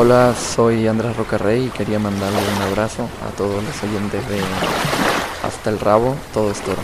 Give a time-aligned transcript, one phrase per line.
[0.00, 4.40] Hola, soy Andrés Rocarrey y quería mandarle un abrazo a todos los oyentes de
[5.42, 6.80] Hasta el Rabo, todo es toro.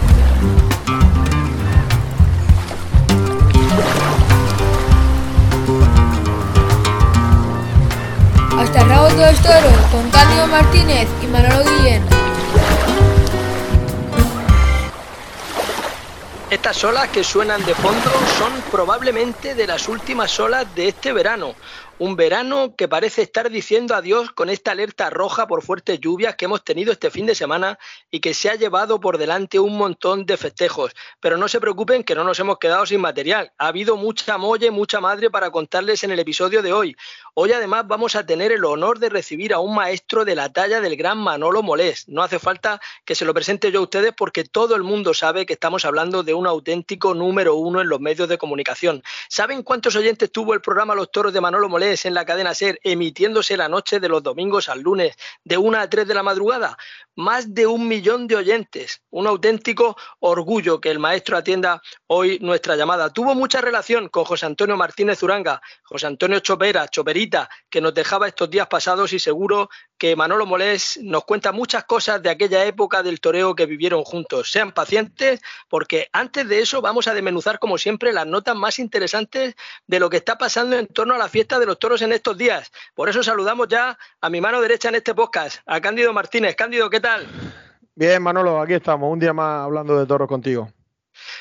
[8.58, 12.03] Hasta el Rabo, todo es toro, con Cándido Martínez y Manolo Guillén.
[16.55, 21.55] Estas olas que suenan de fondo son probablemente de las últimas olas de este verano.
[21.97, 26.47] Un verano que parece estar diciendo adiós con esta alerta roja por fuertes lluvias que
[26.47, 27.79] hemos tenido este fin de semana
[28.11, 30.91] y que se ha llevado por delante un montón de festejos.
[31.20, 33.53] Pero no se preocupen que no nos hemos quedado sin material.
[33.59, 36.97] Ha habido mucha molle, mucha madre para contarles en el episodio de hoy.
[37.34, 40.81] Hoy además vamos a tener el honor de recibir a un maestro de la talla
[40.81, 42.09] del gran Manolo Molés.
[42.09, 45.47] No hace falta que se lo presente yo a ustedes porque todo el mundo sabe
[45.47, 49.01] que estamos hablando de un auténtico número uno en los medios de comunicación.
[49.29, 51.84] ¿Saben cuántos oyentes tuvo el programa Los Toros de Manolo Molés?
[51.84, 55.14] En la cadena SER, emitiéndose la noche de los domingos al lunes,
[55.45, 56.78] de 1 a 3 de la madrugada.
[57.14, 59.03] Más de un millón de oyentes.
[59.11, 63.12] Un auténtico orgullo que el maestro atienda hoy nuestra llamada.
[63.12, 68.28] Tuvo mucha relación con José Antonio Martínez Uranga, José Antonio Chopera, Choperita, que nos dejaba
[68.28, 69.69] estos días pasados y seguro
[70.05, 74.52] que Manolo Molés nos cuenta muchas cosas de aquella época del toreo que vivieron juntos.
[74.52, 79.55] Sean pacientes porque antes de eso vamos a desmenuzar como siempre las notas más interesantes
[79.86, 82.36] de lo que está pasando en torno a la fiesta de los toros en estos
[82.36, 82.70] días.
[82.94, 86.55] Por eso saludamos ya a mi mano derecha en este podcast, a Cándido Martínez.
[86.55, 87.27] Cándido, ¿qué tal?
[87.94, 90.69] Bien, Manolo, aquí estamos, un día más hablando de toros contigo.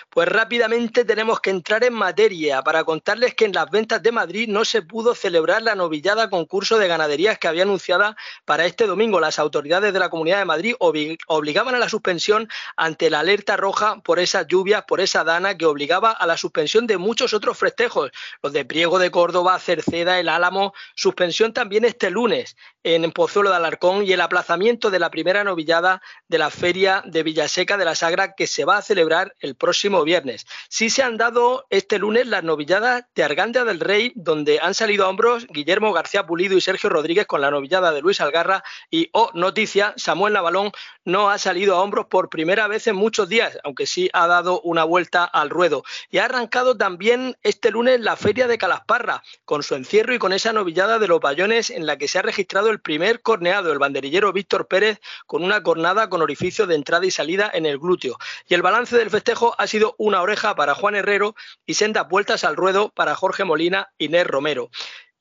[0.10, 4.48] Pues rápidamente tenemos que entrar en materia para contarles que en las ventas de Madrid
[4.48, 8.16] no se pudo celebrar la novillada concurso de ganaderías que había anunciada
[8.46, 9.20] para este domingo.
[9.20, 14.02] Las autoridades de la Comunidad de Madrid obligaban a la suspensión ante la alerta roja
[14.02, 18.12] por esas lluvias, por esa dana que obligaba a la suspensión de muchos otros festejos,
[18.42, 23.56] los de Priego de Córdoba, Cerceda, El Álamo, suspensión también este lunes en Pozuelo de
[23.56, 27.96] Alarcón y el aplazamiento de la primera novillada de la Feria de Villaseca de la
[27.96, 30.46] Sagra que se va a celebrar el próximo viernes.
[30.68, 35.06] Sí se han dado este lunes las novilladas de Arganda del Rey, donde han salido
[35.06, 39.10] a hombros Guillermo García Pulido y Sergio Rodríguez con la novillada de Luis Algarra y,
[39.14, 40.74] oh, noticia, Samuel Navalón
[41.06, 44.62] no ha salido a hombros por primera vez en muchos días, aunque sí ha dado
[44.62, 45.84] una vuelta al ruedo.
[46.10, 50.34] Y ha arrancado también este lunes la Feria de Calasparra, con su encierro y con
[50.34, 53.80] esa novillada de los Bayones en la que se ha registrado el primer corneado, el
[53.80, 58.18] banderillero Víctor Pérez, con una cornada con orificio de entrada y salida en el glúteo.
[58.48, 61.36] Y el balance del festejo ha sido una oreja para Juan Herrero
[61.66, 64.70] y senda vueltas al ruedo para Jorge Molina y Inés Romero.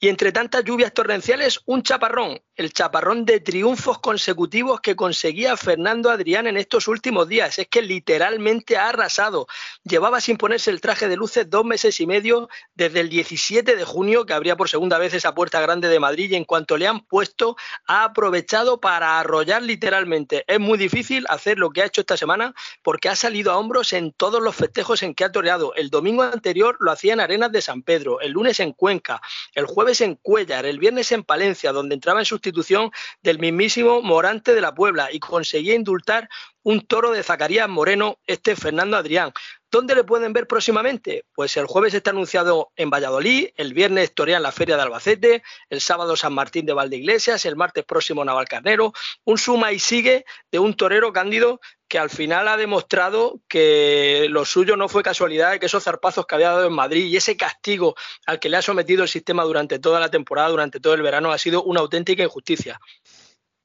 [0.05, 6.11] Y entre tantas lluvias torrenciales, un chaparrón, el chaparrón de triunfos consecutivos que conseguía Fernando
[6.11, 7.57] Adrián en estos últimos días.
[7.61, 9.47] Es que literalmente ha arrasado.
[9.85, 13.85] Llevaba sin ponerse el traje de luces dos meses y medio desde el 17 de
[13.85, 16.89] junio, que abría por segunda vez esa puerta grande de Madrid, y en cuanto le
[16.89, 17.55] han puesto,
[17.87, 20.43] ha aprovechado para arrollar literalmente.
[20.49, 23.93] Es muy difícil hacer lo que ha hecho esta semana porque ha salido a hombros
[23.93, 25.77] en todos los festejos en que ha toreado.
[25.77, 29.23] El domingo anterior lo hacía en Arenas de San Pedro, el lunes en Cuenca,
[29.55, 32.91] el jueves en Cuellar, el viernes en Palencia, donde entraba en sustitución
[33.23, 36.29] del mismísimo Morante de la Puebla y conseguía indultar
[36.63, 39.33] un toro de Zacarías Moreno, este Fernando Adrián.
[39.73, 41.25] ¿Dónde le pueden ver próximamente?
[41.35, 45.43] Pues el jueves está anunciado en Valladolid, el viernes torea en la Feria de Albacete,
[45.71, 48.93] el sábado San Martín de Valdeiglesias, el martes próximo Navalcarnero,
[49.25, 54.45] un suma y sigue de un torero cándido que al final ha demostrado que lo
[54.45, 57.95] suyo no fue casualidad, que esos zarpazos que había dado en Madrid y ese castigo
[58.27, 61.33] al que le ha sometido el sistema durante toda la temporada, durante todo el verano,
[61.33, 62.79] ha sido una auténtica injusticia.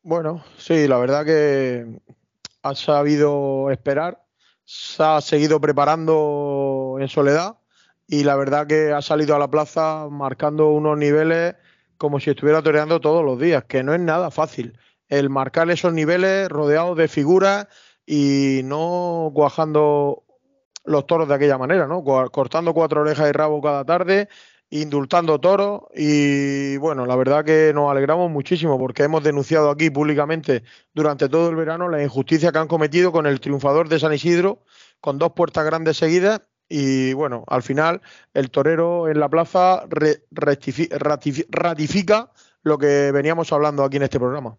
[0.03, 1.85] Bueno, sí, la verdad que
[2.63, 4.23] ha sabido esperar,
[4.69, 7.55] se ha seguido preparando en soledad
[8.05, 11.55] y la verdad que ha salido a la plaza marcando unos niveles
[11.97, 14.78] como si estuviera toreando todos los días, que no es nada fácil.
[15.07, 17.67] El marcar esos niveles rodeados de figuras
[18.05, 20.25] y no cuajando
[20.84, 22.03] los toros de aquella manera, ¿no?
[22.03, 24.28] Cortando cuatro orejas y rabo cada tarde
[24.69, 30.64] indultando toros y bueno, la verdad que nos alegramos muchísimo porque hemos denunciado aquí públicamente
[30.93, 34.64] durante todo el verano la injusticia que han cometido con el triunfador de San Isidro
[34.99, 38.02] con dos puertas grandes seguidas y bueno, al final
[38.34, 39.85] el torero en la plaza
[41.49, 42.31] ratifica
[42.64, 44.58] lo que veníamos hablando aquí en este programa.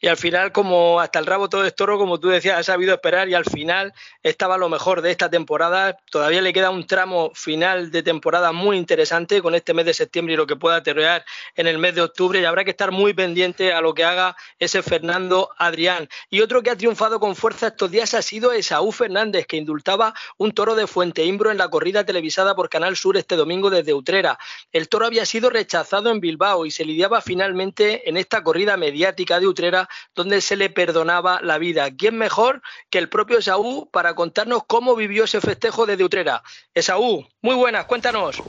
[0.00, 2.92] Y al final, como hasta el rabo todo es toro, como tú decías, ha sabido
[2.92, 5.96] esperar y al final estaba lo mejor de esta temporada.
[6.10, 10.34] Todavía le queda un tramo final de temporada muy interesante con este mes de septiembre
[10.34, 11.24] y lo que pueda aterrear
[11.54, 14.36] en el mes de octubre y habrá que estar muy pendiente a lo que haga
[14.58, 16.06] ese Fernando Adrián.
[16.28, 20.12] Y otro que ha triunfado con fuerza estos días ha sido Esaú Fernández, que indultaba
[20.36, 23.94] un toro de Fuente Imbro en la corrida televisada por Canal Sur este domingo desde
[23.94, 24.38] Utrera.
[24.70, 29.40] El toro había sido rechazado en Bilbao y se lidiaba finalmente en esta corrida mediática
[29.40, 29.83] de Utrera
[30.14, 31.90] donde se le perdonaba la vida.
[31.90, 36.42] ¿Quién mejor que el propio Esaú para contarnos cómo vivió ese festejo desde Utrera?
[36.74, 38.42] Esaú, muy buenas, cuéntanos.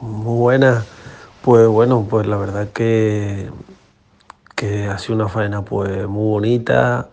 [0.00, 0.86] Muy buenas.
[1.42, 3.50] Pues bueno, pues la verdad que,
[4.56, 7.08] que ha sido una faena pues muy bonita,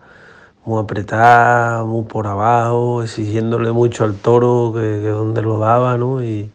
[0.65, 6.23] muy apretada, muy por abajo, exigiéndole mucho al toro que, que donde lo daba, ¿no?
[6.23, 6.49] Y,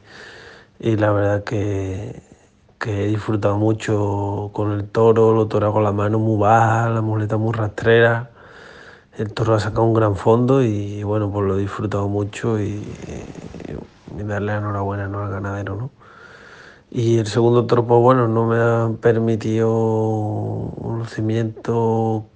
[0.79, 2.23] y la verdad que,
[2.87, 7.37] he disfrutado mucho con el toro, lo toro con la mano muy baja, la muleta
[7.37, 8.31] muy rastrera.
[9.19, 12.83] El toro ha sacado un gran fondo y bueno, pues lo he disfrutado mucho y,
[14.17, 15.21] darle enhorabuena ¿no?
[15.21, 15.91] al ganadero, ¿no?
[16.91, 22.27] Y el segundo toro, pues bueno, no me ha permitido un lucimiento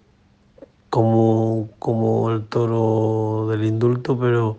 [0.91, 4.59] como, como el toro del indulto, pero,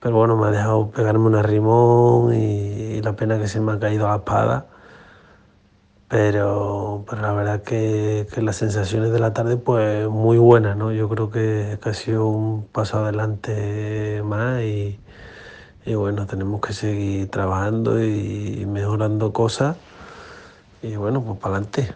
[0.00, 2.38] pero bueno, me ha dejado pegarme un arrimón y,
[2.96, 4.69] y la pena que se me ha caído la espada
[6.10, 10.92] pero, pero la verdad que, las sensaciones de la tarde pues muy buenas, ¿no?
[10.92, 14.98] Yo creo que, que ha sido un paso adelante más y,
[15.86, 19.76] y, bueno, tenemos que seguir trabajando y mejorando cosas
[20.82, 21.94] y bueno, pues para adelante.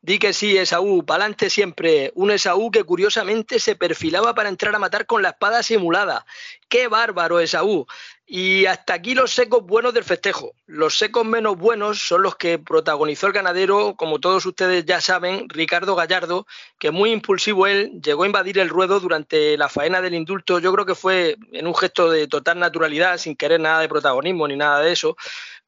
[0.00, 2.12] Di que sí, Esaú, pa'lante siempre.
[2.14, 6.24] Un Esaú que curiosamente se perfilaba para entrar a matar con la espada simulada.
[6.68, 7.86] ¡Qué bárbaro, Esaú!
[8.30, 10.52] Y hasta aquí los secos buenos del festejo.
[10.66, 15.48] Los secos menos buenos son los que protagonizó el ganadero, como todos ustedes ya saben,
[15.48, 16.46] Ricardo Gallardo,
[16.78, 20.58] que muy impulsivo él, llegó a invadir el ruedo durante la faena del indulto.
[20.58, 24.46] Yo creo que fue en un gesto de total naturalidad, sin querer nada de protagonismo
[24.46, 25.16] ni nada de eso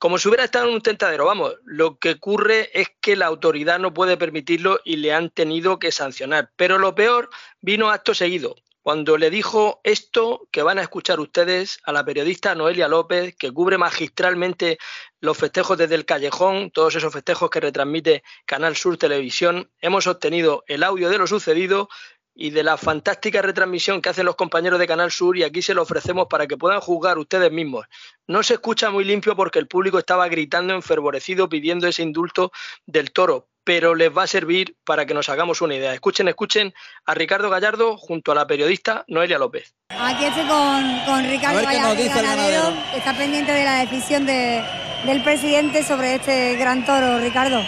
[0.00, 1.26] como si hubiera estado en un tentadero.
[1.26, 5.78] Vamos, lo que ocurre es que la autoridad no puede permitirlo y le han tenido
[5.78, 6.50] que sancionar.
[6.56, 7.28] Pero lo peor
[7.60, 8.56] vino acto seguido,
[8.90, 13.52] cuando le dijo esto que van a escuchar ustedes a la periodista Noelia López, que
[13.52, 14.78] cubre magistralmente
[15.20, 19.70] los festejos desde el callejón, todos esos festejos que retransmite Canal Sur Televisión.
[19.80, 21.88] Hemos obtenido el audio de lo sucedido
[22.34, 25.72] y de la fantástica retransmisión que hacen los compañeros de Canal Sur y aquí se
[25.72, 27.86] lo ofrecemos para que puedan juzgar ustedes mismos.
[28.26, 32.50] No se escucha muy limpio porque el público estaba gritando enfervorecido pidiendo ese indulto
[32.86, 35.92] del toro, pero les va a servir para que nos hagamos una idea.
[35.94, 36.74] Escuchen, escuchen
[37.06, 39.74] a Ricardo Gallardo junto a la periodista Noelia López.
[39.90, 44.62] Aquí estoy con, con Ricardo Gallardo, ganadero, está pendiente de la decisión de,
[45.04, 47.60] del presidente sobre este gran toro, Ricardo.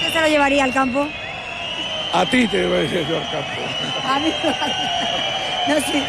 [0.00, 1.06] ¿Qué se lo llevaría al campo?
[2.12, 3.60] A ti te voy a decir yo al campo.
[4.04, 4.34] A mí
[5.68, 6.02] no, sí,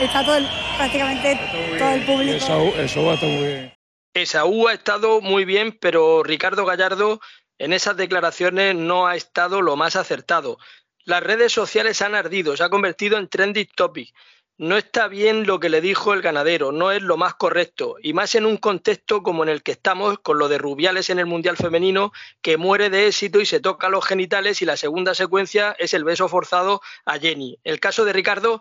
[0.00, 1.38] está todo el, prácticamente
[1.78, 2.36] todo el público.
[2.36, 3.73] Eso, eso va a estar muy bien.
[4.14, 7.20] Esaú ha estado muy bien, pero Ricardo Gallardo
[7.58, 10.58] en esas declaraciones no ha estado lo más acertado.
[11.04, 14.14] Las redes sociales han ardido, se ha convertido en trending topic
[14.56, 18.12] no está bien lo que le dijo el ganadero, no es lo más correcto, y
[18.12, 21.26] más en un contexto como en el que estamos con lo de Rubiales en el
[21.26, 25.74] Mundial Femenino, que muere de éxito y se toca los genitales y la segunda secuencia
[25.78, 27.58] es el beso forzado a Jenny.
[27.64, 28.60] El caso de Ricardo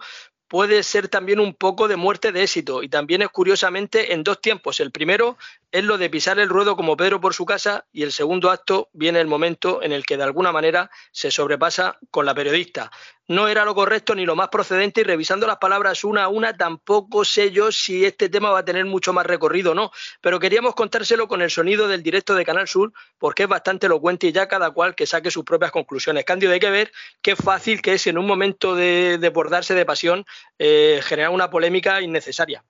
[0.53, 4.39] puede ser también un poco de muerte de éxito y también es curiosamente en dos
[4.39, 4.79] tiempos.
[4.79, 5.35] El primero
[5.73, 8.89] es lo de pisar el ruedo como Pedro por su casa y el segundo acto
[8.93, 12.91] viene el momento en el que de alguna manera se sobrepasa con la periodista.
[13.27, 16.55] No era lo correcto ni lo más procedente y revisando las palabras una a una
[16.55, 19.91] tampoco sé yo si este tema va a tener mucho más recorrido o no,
[20.21, 24.27] pero queríamos contárselo con el sonido del directo de Canal Sur porque es bastante elocuente
[24.27, 26.23] y ya cada cual que saque sus propias conclusiones.
[26.23, 26.91] Cándido, hay que ver
[27.23, 30.23] qué fácil que es en un momento de desbordarse de pasión
[30.59, 32.63] eh, generar una polémica innecesaria.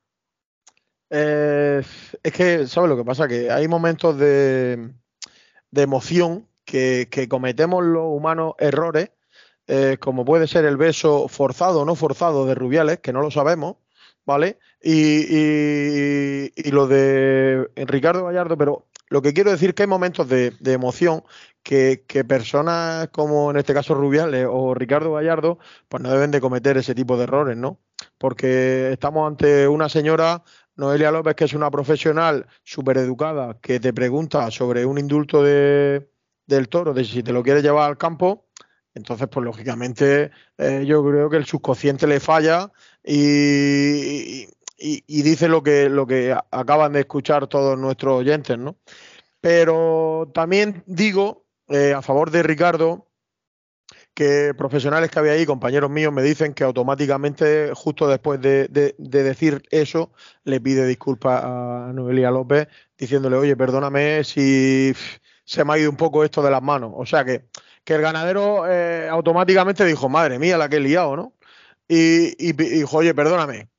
[1.10, 1.81] Eh,
[2.24, 3.27] es que, ¿sabes lo que pasa?
[3.27, 4.93] Que hay momentos de,
[5.72, 9.12] de emoción que, que, cometemos los humanos errores,
[9.67, 13.31] eh, como puede ser el beso forzado o no forzado de Rubiales, que no lo
[13.31, 13.77] sabemos,
[14.25, 14.60] ¿vale?
[14.81, 20.27] Y, y, lo de Ricardo Gallardo, pero lo que quiero decir es que hay momentos
[20.27, 21.24] de, de emoción
[21.62, 26.41] que, que, personas como en este caso Rubiales o Ricardo Gallardo, pues no deben de
[26.41, 27.79] cometer ese tipo de errores, ¿no?
[28.17, 30.43] Porque estamos ante una señora
[30.75, 36.10] Noelia López, que es una profesional súper educada, que te pregunta sobre un indulto de,
[36.48, 38.48] del toro, de si te lo quieres llevar al campo,
[38.96, 42.72] entonces, pues lógicamente, eh, yo creo que el subconsciente le falla
[43.03, 44.44] y,
[44.77, 48.77] y, y, dice lo que, lo que acaban de escuchar todos nuestros oyentes, ¿no?
[49.42, 53.08] Pero también digo eh, a favor de Ricardo,
[54.13, 58.67] que profesionales que había ahí, compañeros míos, me dicen que automáticamente, justo después de,
[58.98, 60.12] decir eso,
[60.43, 62.67] le pide disculpas a Noelia López,
[62.98, 64.93] diciéndole, oye, perdóname si
[65.46, 66.91] se me ha ido un poco esto de las manos.
[66.96, 67.46] O sea que,
[67.84, 71.34] que el ganadero eh, automáticamente dijo, madre mía, la que he liado, ¿no?
[71.88, 73.70] Y, y, dijo, oye, perdóname.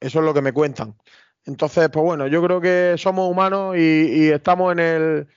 [0.00, 0.96] Eso es lo que me cuentan.
[1.44, 5.28] Entonces, pues bueno, yo creo que somos humanos y estamos en el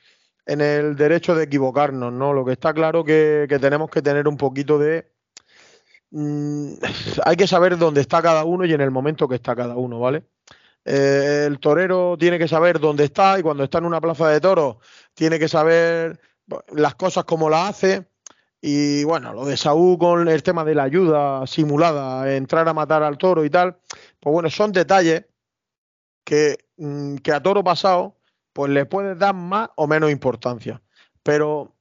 [0.51, 2.33] en el derecho de equivocarnos, ¿no?
[2.33, 5.09] Lo que está claro que, que tenemos que tener un poquito de...
[6.11, 6.73] Mm,
[7.23, 9.99] hay que saber dónde está cada uno y en el momento que está cada uno,
[10.01, 10.25] ¿vale?
[10.83, 14.41] Eh, el torero tiene que saber dónde está y cuando está en una plaza de
[14.41, 14.77] toros
[15.13, 16.19] tiene que saber
[16.73, 18.07] las cosas como las hace.
[18.59, 23.03] Y bueno, lo de Saúl con el tema de la ayuda simulada, entrar a matar
[23.03, 23.77] al toro y tal,
[24.19, 25.25] pues bueno, son detalles
[26.25, 28.17] que, mm, que a toro pasado
[28.53, 30.81] pues le puedes dar más o menos importancia.
[31.23, 31.75] Pero,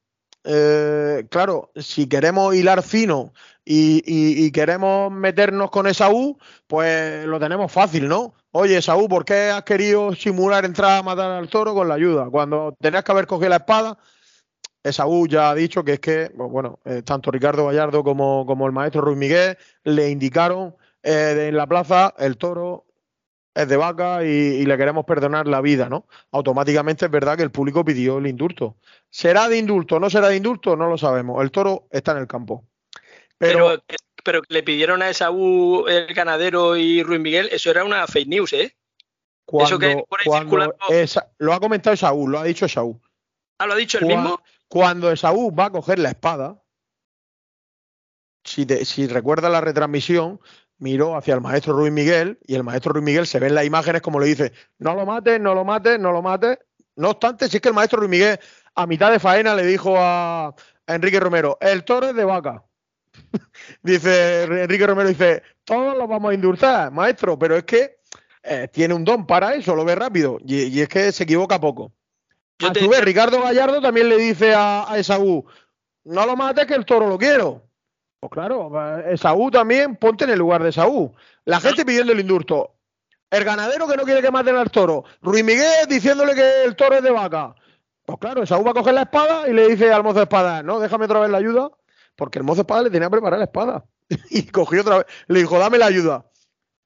[0.44, 3.32] eh, claro, si queremos hilar fino
[3.64, 8.34] y, queremos meternos con Esaú, pues lo tenemos fácil, ¿no?
[8.52, 12.28] Oye, Esaú, ¿por qué has querido simular entrar a matar al toro con la ayuda?
[12.30, 13.98] Cuando tenías que haber cogido la espada,
[14.82, 18.66] Esaú ya ha dicho que es que, pues bueno, eh, tanto Ricardo Gallardo como, como,
[18.66, 22.86] el maestro Ruiz Miguel le indicaron eh, en la plaza el toro
[23.54, 26.06] es de vaca y, le queremos perdonar la vida, ¿no?
[26.30, 28.76] Automáticamente es verdad que el público pidió el indulto.
[29.10, 30.76] ¿Será de indulto o no será de indulto?
[30.76, 31.42] No lo sabemos.
[31.42, 32.64] El toro está en el campo.
[33.38, 33.82] Pero,
[34.22, 38.28] pero, que le pidieron a Esaú el ganadero y Ruiz Miguel, eso era una fake
[38.28, 38.76] news, ¿eh?
[39.58, 40.04] eso que
[41.38, 43.00] lo ha comentado Esaú, lo ha dicho Esaú.
[43.58, 44.40] Ah, lo ha dicho el mismo.
[44.68, 46.62] Cuando Esaú va a coger la espada,
[48.44, 50.40] si, si recuerda la retransmisión,
[50.80, 53.64] miró hacia el maestro Ruiz Miguel y el maestro Ruiz Miguel se ve en las
[53.64, 56.58] imágenes como le dice, no lo mates, no lo mates, no lo mates.
[56.96, 58.40] No obstante, si es que el maestro Ruiz Miguel
[58.74, 60.54] a mitad de faena le dijo a,
[60.86, 62.64] Enrique Romero, el toro es de vaca.
[63.82, 68.00] dice Enrique Romero, dice, todos lo vamos a indultar, maestro, pero es que
[68.42, 71.92] eh, tiene un don para eso, lo ve rápido y, es que se equivoca poco.
[72.58, 75.44] a su vez, Ricardo Gallardo también le dice a, a Esaú,
[76.04, 77.69] no lo mates que el toro lo quiero.
[78.20, 78.70] Pues claro,
[79.16, 81.10] Saúl también, ponte en el lugar de Saúl.
[81.46, 82.74] La gente pidiendo el indulto.
[83.30, 85.04] El ganadero que no quiere que maten al toro.
[85.22, 87.54] Ruiz Miguel diciéndole que el toro es de vaca.
[88.04, 90.62] Pues claro, Saúl va a coger la espada y le dice al mozo de espada,
[90.62, 91.70] no, déjame otra vez la ayuda,
[92.16, 93.84] porque el mozo de espada le tenía que preparar la espada.
[94.30, 96.26] y cogió otra vez, le dijo, dame la ayuda.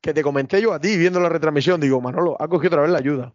[0.01, 2.91] Que te comenté yo a ti viendo la retransmisión, digo, Manolo, ha cogido otra vez
[2.91, 3.33] la ayuda.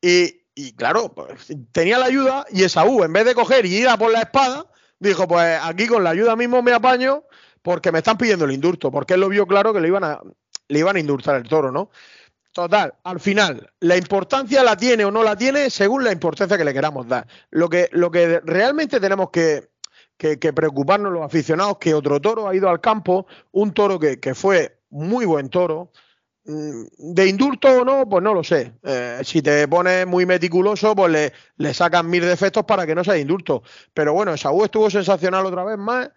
[0.00, 3.88] Y, y claro, pues, tenía la ayuda y Esaú, en vez de coger y ir
[3.88, 4.66] a por la espada,
[4.98, 7.24] dijo, pues aquí con la ayuda mismo me apaño
[7.62, 10.20] porque me están pidiendo el indulto, porque él lo vio claro que le iban a,
[10.68, 11.90] le iban a indultar el toro, ¿no?
[12.52, 16.64] Total, al final, la importancia la tiene o no la tiene según la importancia que
[16.64, 17.26] le queramos dar.
[17.50, 19.70] Lo que, lo que realmente tenemos que,
[20.16, 24.34] que, preocuparnos los aficionados, que otro toro ha ido al campo, un toro que, que
[24.36, 25.90] fue muy buen toro,
[26.44, 28.74] de indulto o no, pues no lo sé.
[28.82, 33.02] Eh, si te pones muy meticuloso, pues le, le sacan mil defectos para que no
[33.02, 33.62] sea indulto.
[33.94, 36.10] Pero bueno, Saúl estuvo sensacional otra vez más.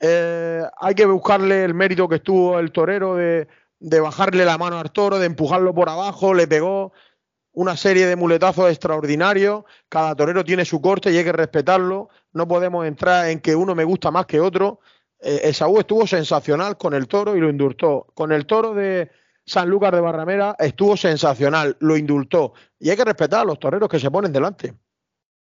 [0.00, 4.78] Eh, hay que buscarle el mérito que estuvo el torero de, de, bajarle la mano
[4.78, 6.92] al toro, de empujarlo por abajo, le pegó
[7.52, 9.64] una serie de muletazos extraordinarios.
[9.88, 12.08] Cada torero tiene su corte y hay que respetarlo.
[12.32, 14.80] No podemos entrar en que uno me gusta más que otro.
[15.20, 18.06] Eh, estuvo sensacional con el toro y lo indultó.
[18.14, 19.10] Con el toro de,
[19.46, 22.54] Sanlúcar de Barramera estuvo sensacional, lo indultó.
[22.80, 24.74] Y hay que respetar a los toreros que se ponen delante.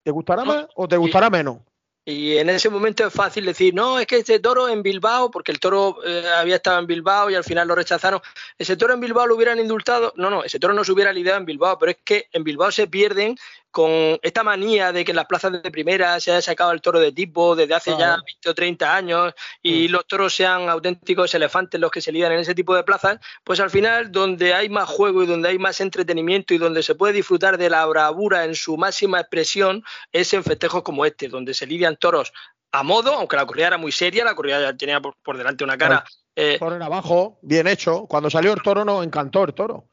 [0.04, 1.58] ¿Te gustará más o te gustará menos?
[2.06, 5.52] Y en ese momento es fácil decir, no, es que ese toro en Bilbao, porque
[5.52, 8.20] el toro eh, había estado en Bilbao y al final lo rechazaron,
[8.58, 10.12] ese toro en Bilbao lo hubieran indultado.
[10.16, 12.70] No, no, ese toro no se hubiera lidiado en Bilbao, pero es que en Bilbao
[12.70, 13.36] se pierden
[13.74, 13.90] con
[14.22, 17.10] esta manía de que en las plazas de primera se haya sacado el toro de
[17.10, 19.90] tipo desde hace ya 20 o 30 años y mm.
[19.90, 23.58] los toros sean auténticos elefantes los que se lidan en ese tipo de plazas, pues
[23.58, 27.14] al final donde hay más juego y donde hay más entretenimiento y donde se puede
[27.14, 31.66] disfrutar de la bravura en su máxima expresión es en festejos como este, donde se
[31.66, 32.32] lidian toros
[32.70, 35.76] a modo, aunque la corrida era muy seria, la corrida ya tenía por, delante una
[35.76, 36.04] cara.
[36.36, 38.06] Eh, por abajo, bien hecho.
[38.06, 39.88] Cuando salió el toro nos encantó el toro.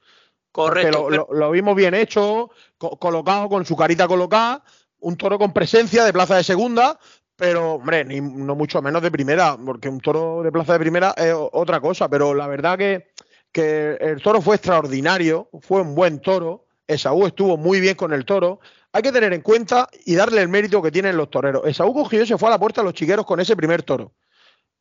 [0.51, 1.09] Correcto.
[1.09, 4.63] Lo, vimos bien hecho, colocado, con su carita colocada,
[4.99, 6.99] un toro con presencia de plaza de segunda,
[7.35, 11.13] pero, hombre, ni, no mucho menos de primera, porque un toro de plaza de primera
[11.17, 13.11] es otra cosa, pero la verdad que,
[13.51, 18.25] que el toro fue extraordinario, fue un buen toro, Esaú estuvo muy bien con el
[18.25, 18.59] toro,
[18.91, 21.65] hay que tener en cuenta y darle el mérito que tienen los toreros.
[21.65, 24.11] Esaú cogió y se fue a la puerta a los chiqueros con ese primer toro.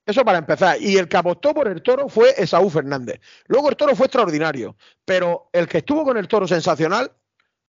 [0.07, 0.81] Eso para empezar.
[0.81, 3.21] Y el que apostó por el toro fue Esaú Fernández.
[3.47, 7.13] Luego el toro fue extraordinario, pero el que estuvo con el toro sensacional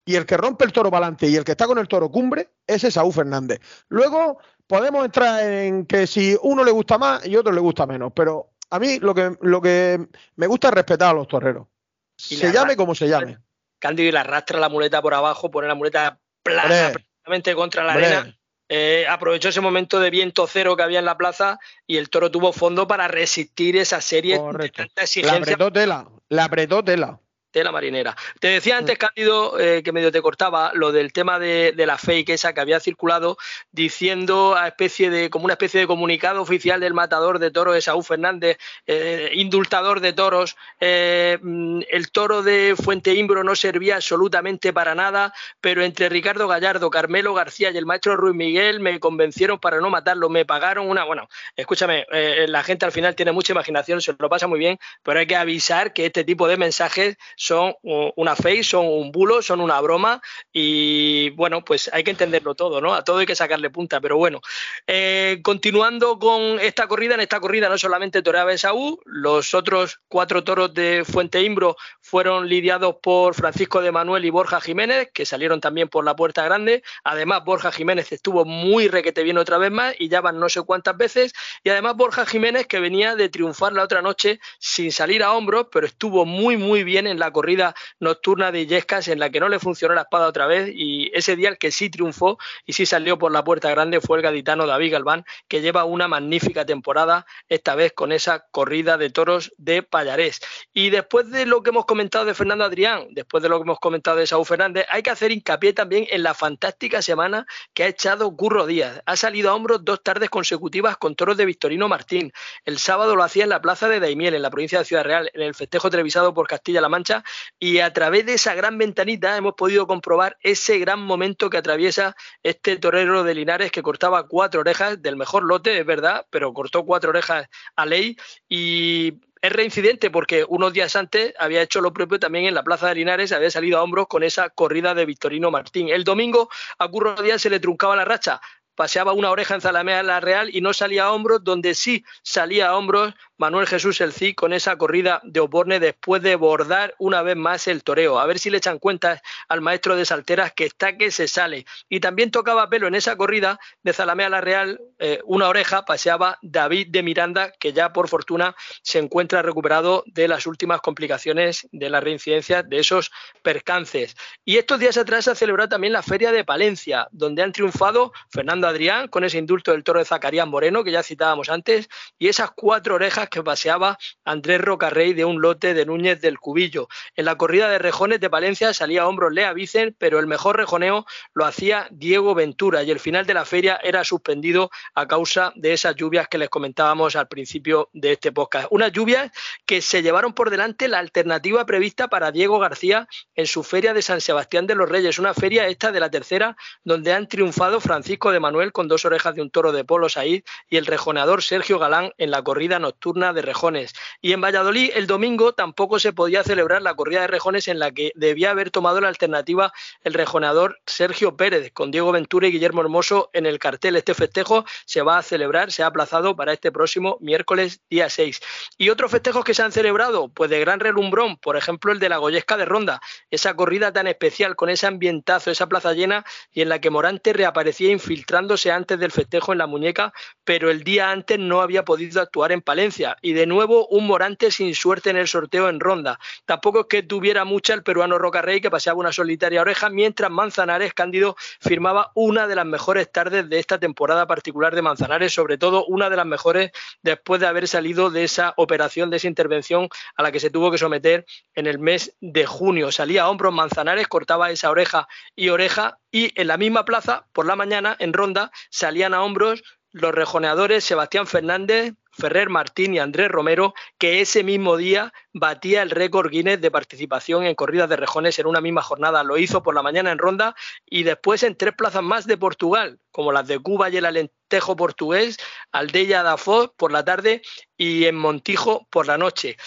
[0.06, 2.10] Y el que rompe el toro para adelante y el que está con el toro
[2.10, 3.60] cumbre, es Saúl Fernández.
[3.90, 8.14] Luego podemos entrar en que si uno le gusta más y otro le gusta menos,
[8.16, 10.08] pero a mí lo que, lo que
[10.38, 11.68] me gusta es respetar a los toreros.
[12.16, 13.38] Se llame como se llame.
[13.80, 17.94] Cándido y le arrastra la muleta por abajo, pone la muleta plana prácticamente contra la
[17.94, 18.37] arena.
[18.70, 22.32] Eh, aprovechó ese momento de viento cero que había en la plaza y el toro
[22.32, 25.34] tuvo fondo para resistir esa serie de tanta exigencia.
[25.34, 27.20] La apretó tela, la apretó tela
[27.64, 28.16] la marinera.
[28.40, 29.00] Te decía antes, mm.
[29.00, 32.80] Cándido, eh, que medio te cortaba, lo del tema de, la fake esa que había
[32.80, 33.38] circulado,
[33.72, 37.82] diciendo a especie de, como una especie de comunicado oficial del matador de toros de
[37.82, 43.96] Saúl Fernández, eh, indultador de toros, eh, mm, el toro de Fuente Imbro no servía
[43.96, 49.00] absolutamente para nada, pero entre Ricardo Gallardo, Carmelo García y el maestro Ruiz Miguel me
[49.00, 52.06] convencieron para no matarlo, me pagaron una, bueno, escúchame,
[52.48, 55.36] la gente al final tiene mucha imaginación, se lo pasa muy bien, pero hay que
[55.36, 60.22] avisar que este tipo de mensajes son una face, son un bulo, son una broma
[60.52, 62.94] y bueno, pues hay que entenderlo todo, ¿no?
[62.94, 64.42] A todo hay que sacarle punta, pero bueno.
[64.86, 70.44] Eh, continuando con esta corrida, en esta corrida no solamente toreaba Esaú, los otros cuatro
[70.44, 75.62] toros de Fuente Imbro fueron lidiados por Francisco de Manuel y Borja Jiménez, que salieron
[75.62, 76.84] también por la puerta grande.
[77.04, 80.62] Además, Borja Jiménez estuvo muy requete bien otra vez más y ya van no sé
[80.62, 81.34] cuántas veces.
[81.64, 85.68] Y además, Borja Jiménez, que venía de triunfar la otra noche sin salir a hombros,
[85.72, 89.48] pero estuvo muy, muy bien en la corrida nocturna de Illescas en la que no
[89.48, 92.88] le funcionó la espada otra vez y ese día el que sí triunfó y sí
[92.88, 97.28] salió por la puerta grande fue el gaditano David Galván, que lleva una magnífica temporada,
[97.48, 100.40] esta vez con esa corrida de toros de Payarés.
[100.74, 103.80] Y después de lo que hemos comentado de Fernando Adrián, después de lo que hemos
[103.80, 107.88] comentado de Saúl Fernández, hay que hacer hincapié también en la fantástica semana que ha
[107.88, 109.04] echado Curro Díaz.
[109.06, 112.34] Ha salido a hombros dos tardes consecutivas con toros de Victorino Martín.
[112.66, 115.30] El sábado lo hacía en la plaza de Daimiel, en la provincia de Ciudad Real,
[115.36, 117.17] en el festejo televisado por Castilla-La Mancha,
[117.60, 122.16] y a través de esa gran ventanita hemos podido comprobar ese gran momento que atraviesa
[122.44, 126.86] este torero de Linares que cortaba cuatro orejas del mejor lote, es verdad, pero cortó
[126.86, 132.20] cuatro orejas a ley y es reincidente porque unos días antes había hecho lo propio
[132.20, 135.52] también en la Plaza de Linares, había salido a hombros con esa corrida de Victorino
[135.52, 135.90] Martín.
[135.90, 138.42] El domingo a Curro Díaz se le truncaba la racha,
[138.76, 142.70] paseaba una oreja en Zalamea la Real y no salía a hombros, donde sí salía
[142.70, 147.22] a hombros Manuel Jesús El Cid con esa corrida de Oporne después de bordar una
[147.22, 148.20] vez más el toreo.
[148.20, 151.66] A ver si le echan cuenta al maestro de Salteras que está que se sale.
[151.88, 156.40] Y también tocaba pelo en esa corrida de Zalamea la Real, eh, una oreja paseaba
[156.42, 161.90] David de Miranda, que ya por fortuna se encuentra recuperado de las últimas complicaciones de
[161.90, 163.12] la reincidencia de esos
[163.44, 164.16] percances.
[164.46, 168.14] Y estos días atrás se ha celebrado también la Feria de Palencia, donde han triunfado
[168.30, 172.28] Fernando Adrián con ese indulto del toro de Zacarías Moreno, que ya citábamos antes, y
[172.28, 176.88] esas cuatro orejas que paseaba Andrés Rocarrey de un lote de Núñez del Cubillo.
[177.16, 180.58] En la corrida de rejones de Palencia salía a hombros Lea Vicen, pero el mejor
[180.58, 185.54] rejoneo lo hacía Diego Ventura y el final de la feria era suspendido a causa
[185.56, 188.68] de esas lluvias que les comentábamos al principio de este podcast.
[188.72, 189.32] Unas lluvias
[189.66, 194.02] que se llevaron por delante la alternativa prevista para Diego García en su feria de
[194.02, 198.32] San Sebastián de los Reyes, una feria esta de la tercera donde han triunfado Francisco
[198.32, 201.80] de Manuel con dos orejas de un toro de Polo Said y el rejoneador Sergio
[201.80, 203.94] Galán en la corrida nocturna de rejones.
[204.22, 207.92] Y en Valladolid el domingo tampoco se podía celebrar la corrida de rejones en la
[207.92, 212.82] que debía haber tomado la alternativa el rejoneador Sergio Pérez, con Diego Ventura y Guillermo
[212.82, 213.96] Hermoso en el cartel.
[213.96, 218.40] Este festejo se va a celebrar, se ha aplazado para este próximo miércoles día 6.
[218.78, 222.10] Y otros festejos que se han celebrado, pues de gran relumbrón, por ejemplo el de
[222.10, 223.02] la Goyesca de Ronda,
[223.32, 227.34] esa corrida tan especial con ese ambientazo, esa plaza llena y en la que Morante
[227.34, 232.22] reaparecía infiltrándose antes del festejo en la muñeca, pero el día antes no había podido
[232.22, 236.20] actuar en Palencia y de nuevo un Morante sin suerte en el sorteo en ronda.
[236.46, 240.94] Tampoco es que tuviera mucha el peruano Rocarrey que paseaba una solitaria oreja, mientras Manzanares
[240.94, 245.86] Cándido firmaba una de las mejores tardes de esta temporada particular de Manzanares, sobre todo
[245.86, 250.24] una de las mejores después de haber salido de esa operación, de esa intervención a
[250.24, 252.92] la que se tuvo que someter en el mes de junio.
[252.92, 257.46] Salía a hombros Manzanares, cortaba esa oreja y oreja y en la misma plaza, por
[257.46, 263.30] la mañana, en ronda, salían a hombros los rejoneadores Sebastián Fernández, Ferrer Martín y Andrés
[263.30, 268.40] Romero, que ese mismo día batía el récord Guinness de participación en corridas de rejones
[268.40, 269.24] en una misma jornada.
[269.24, 273.00] Lo hizo por la mañana en Ronda y después en tres plazas más de Portugal,
[273.12, 275.38] como las de Cuba y el Alentejo portugués,
[275.72, 277.42] Aldeia da Foz por la tarde
[277.78, 279.58] y en Montijo por la noche.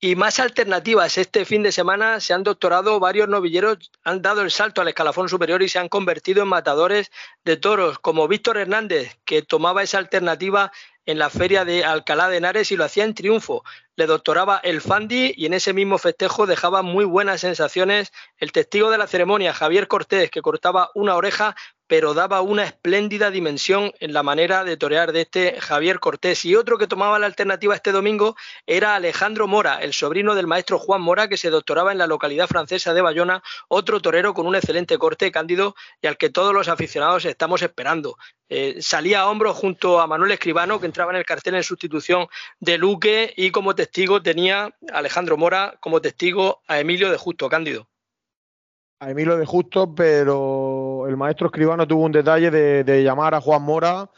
[0.00, 1.16] Y más alternativas.
[1.16, 5.30] Este fin de semana se han doctorado varios novilleros, han dado el salto al escalafón
[5.30, 7.10] superior y se han convertido en matadores
[7.42, 10.70] de toros, como Víctor Hernández, que tomaba esa alternativa
[11.06, 13.64] en la feria de Alcalá de Henares y lo hacía en triunfo.
[13.96, 18.90] le doctoraba el Fandi y en ese mismo festejo dejaba muy buenas sensaciones el testigo
[18.90, 21.54] de la ceremonia, Javier Cortés, que cortaba una oreja
[21.86, 26.44] pero daba una espléndida dimensión en la manera de torear de este Javier Cortés.
[26.44, 30.78] Y otro que tomaba la alternativa este domingo era Alejandro Mora, el sobrino del maestro
[30.78, 34.56] Juan Mora, que se doctoraba en la localidad francesa de Bayona, otro torero con un
[34.56, 38.16] excelente corte cándido y al que todos los aficionados estamos esperando.
[38.48, 42.26] Eh, salía a hombros junto a Manuel Escribano, que entraba en el cartel en sustitución
[42.60, 47.88] de Luque, y como testigo tenía Alejandro Mora, como testigo a Emilio de Justo Cándido
[49.04, 53.62] a Emilio de Justo, pero el maestro escribano tuvo un detalle de, llamar a Juan
[53.62, 54.10] Mora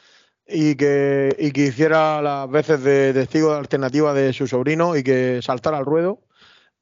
[0.46, 5.02] y que, y que hiciera las veces de testigo de alternativa de su sobrino y
[5.02, 6.20] que saltara al ruedo.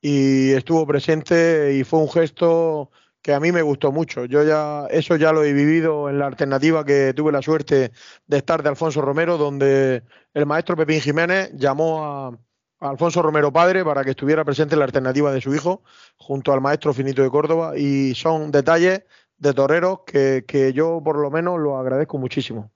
[0.02, 2.90] Y estuvo presente y fue un gesto
[3.22, 4.26] que a mí me gustó mucho.
[4.26, 7.92] Yo ya eso ya lo he vivido en la alternativa que tuve la suerte
[8.26, 10.02] de estar de Alfonso Romero, donde
[10.34, 12.38] el maestro Pepín Jiménez llamó a,
[12.90, 15.83] Alfonso Romero padre para que estuviera presente en la alternativa de su hijo
[16.16, 19.03] junto al maestro Finito de Córdoba y son detalles
[19.38, 22.70] de toreros que, que yo por lo menos lo agradezco muchísimo.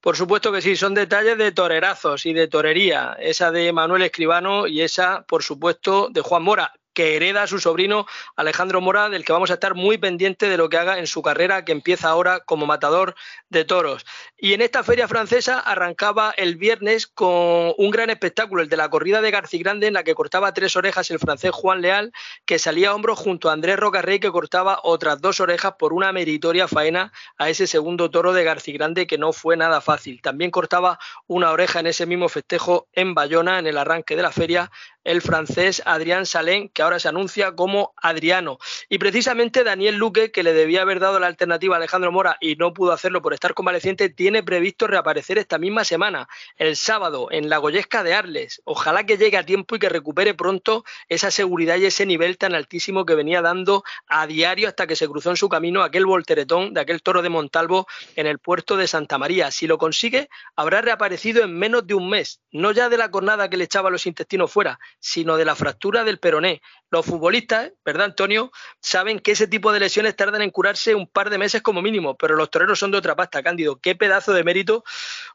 [0.00, 4.66] Por supuesto que sí, son detalles de torerazos y de torería, esa de Manuel Escribano
[4.66, 9.24] y esa, por supuesto, de Juan Mora que hereda a su sobrino Alejandro Mora, del
[9.24, 12.10] que vamos a estar muy pendiente de lo que haga en su carrera, que empieza
[12.10, 13.14] ahora como matador
[13.48, 14.04] de toros.
[14.36, 18.90] Y en esta feria francesa arrancaba el viernes con un gran espectáculo, el de la
[18.90, 22.12] corrida de Grande, en la que cortaba tres orejas el francés Juan Leal,
[22.44, 26.12] que salía a hombros junto a Andrés Rocarrey, que cortaba otras dos orejas por una
[26.12, 30.20] meritoria faena a ese segundo toro de Grande, que no fue nada fácil.
[30.20, 34.32] También cortaba una oreja en ese mismo festejo en Bayona, en el arranque de la
[34.32, 34.70] feria,
[35.04, 38.58] el francés Adrián Salén, que ahora se anuncia como Adriano.
[38.88, 42.56] Y precisamente Daniel Luque, que le debía haber dado la alternativa a Alejandro Mora y
[42.56, 47.48] no pudo hacerlo por estar convaleciente, tiene previsto reaparecer esta misma semana, el sábado, en
[47.48, 48.60] la Goyesca de Arles.
[48.64, 52.54] Ojalá que llegue a tiempo y que recupere pronto esa seguridad y ese nivel tan
[52.54, 56.74] altísimo que venía dando a diario hasta que se cruzó en su camino aquel volteretón
[56.74, 57.86] de aquel toro de Montalvo
[58.16, 59.50] en el puerto de Santa María.
[59.50, 63.48] Si lo consigue, habrá reaparecido en menos de un mes, no ya de la cornada
[63.48, 66.60] que le echaba los intestinos fuera, sino de la fractura del peroné.
[66.90, 68.50] Los futbolistas, ¿verdad, Antonio?
[68.80, 72.16] Saben que ese tipo de lesiones tardan en curarse un par de meses como mínimo,
[72.16, 73.80] pero los toreros son de otra pasta, Cándido.
[73.80, 74.82] Qué pedazo de mérito.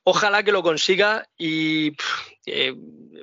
[0.03, 1.95] Ojalá que lo consiga y
[2.45, 2.73] eh,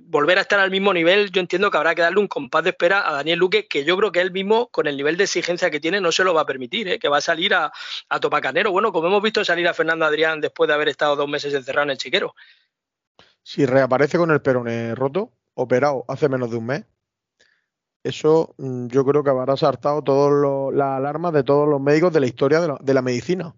[0.02, 1.30] volver a estar al mismo nivel.
[1.30, 3.96] Yo entiendo que habrá que darle un compás de espera a Daniel Luque, que yo
[3.98, 6.42] creo que él mismo, con el nivel de exigencia que tiene, no se lo va
[6.42, 6.98] a permitir, ¿eh?
[6.98, 7.70] que va a salir a,
[8.08, 8.72] a topacanero.
[8.72, 11.84] Bueno, como hemos visto salir a Fernando Adrián después de haber estado dos meses encerrado
[11.84, 12.34] en el chiquero.
[13.42, 16.84] Si reaparece con el peroné roto, operado hace menos de un mes,
[18.04, 22.20] eso mm, yo creo que habrá saltado todas las alarmas de todos los médicos de
[22.20, 23.54] la historia de la, medicina.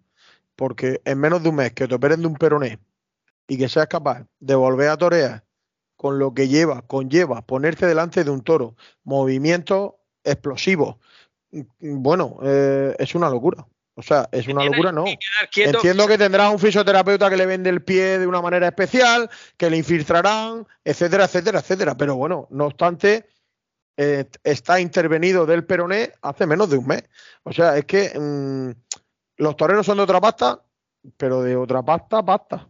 [0.57, 2.79] Porque en menos de un mes que te operen de un peroné
[3.49, 5.45] y que seas capaz de volver a torear
[5.97, 10.97] con lo que lleva, conlleva ponerte delante de un toro, movimientos explosivos,
[11.53, 13.67] mm, bueno, eh, es una locura.
[13.97, 15.05] O sea, es una locura, no.
[15.55, 19.71] Entiendo que tendrá un fisioterapeuta que le vende el pie de una manera especial, que
[19.71, 21.97] le infiltrarán, etcétera, etcétera, etcétera.
[21.97, 23.27] Pero bueno, no obstante,
[23.97, 27.05] eh, está intervenido del peroné hace menos de un mes.
[27.45, 28.71] O sea, es que mm,
[29.37, 30.61] los toreros son de otra pasta,
[31.17, 32.69] pero de otra pasta, pasta.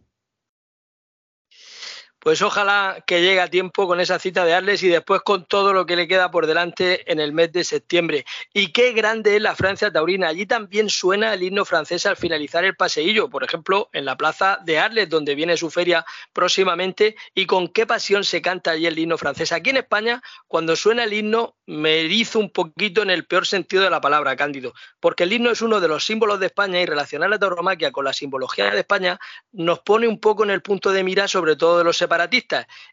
[2.25, 5.73] Pues ojalá que llegue a tiempo con esa cita de Arles y después con todo
[5.73, 8.25] lo que le queda por delante en el mes de septiembre.
[8.51, 10.29] Y qué grande es la Francia Taurina.
[10.29, 14.57] Allí también suena el himno francés al finalizar el paseillo, por ejemplo, en la plaza
[14.65, 18.97] de Arles, donde viene su feria próximamente, y con qué pasión se canta allí el
[18.97, 19.51] himno francés.
[19.51, 23.83] Aquí en España, cuando suena el himno, me erizo un poquito en el peor sentido
[23.83, 26.87] de la palabra, Cándido, porque el himno es uno de los símbolos de España y
[26.87, 29.19] relacionar la tauromaquia con la simbología de España
[29.51, 32.14] nos pone un poco en el punto de mira, sobre todo de los separados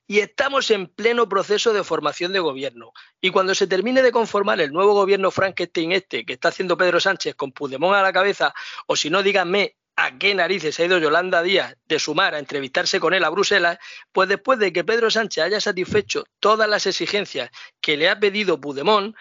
[0.06, 2.92] y estamos en pleno proceso de formación de gobierno.
[3.20, 7.00] Y cuando se termine de conformar el nuevo gobierno Frankenstein este que está haciendo Pedro
[7.00, 8.54] Sánchez con Puigdemont a la cabeza,
[8.86, 12.98] o si no, díganme a qué narices ha ido Yolanda Díaz de sumar a entrevistarse
[12.98, 13.78] con él a Bruselas,
[14.10, 18.60] pues después de que Pedro Sánchez haya satisfecho todas las exigencias que le ha pedido
[18.60, 19.14] Puigdemont,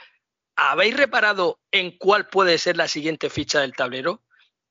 [0.55, 4.23] ¿habéis reparado en cuál puede ser la siguiente ficha del tablero?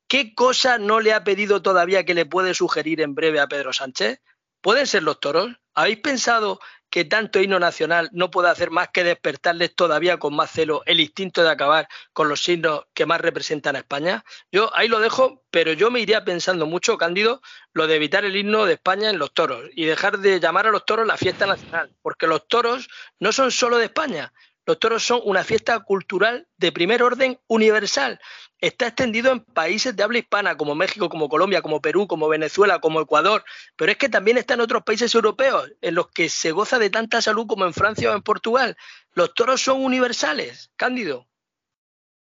[0.08, 3.72] ¿Qué cosa no le ha pedido todavía que le puede sugerir en breve a Pedro
[3.72, 4.20] Sánchez?
[4.60, 5.50] ¿Pueden ser los toros?
[5.74, 10.50] ¿Habéis pensado que tanto himno nacional no puede hacer más que despertarles todavía con más
[10.50, 14.24] celo el instinto de acabar con los signos que más representan a España?
[14.52, 17.40] Yo ahí lo dejo, pero yo me iría pensando mucho, Cándido,
[17.72, 20.70] lo de evitar el himno de España en los toros y dejar de llamar a
[20.70, 24.32] los toros la fiesta nacional, porque los toros no son solo de España,
[24.70, 28.20] Los toros son una fiesta cultural de primer orden universal.
[28.60, 32.78] Está extendido en países de habla hispana como México, como Colombia, como Perú, como Venezuela,
[32.78, 33.42] como Ecuador,
[33.74, 36.88] pero es que también está en otros países europeos en los que se goza de
[36.88, 38.76] tanta salud como en Francia o en Portugal.
[39.12, 41.26] Los toros son universales, Cándido.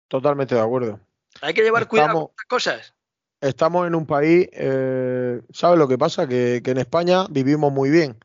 [0.08, 0.98] Totalmente de acuerdo.
[1.42, 2.96] Hay que llevar cuidado con estas cosas.
[3.42, 6.26] Estamos en un país, eh, ¿sabes lo que pasa?
[6.26, 8.18] Que, en España vivimos muy bien.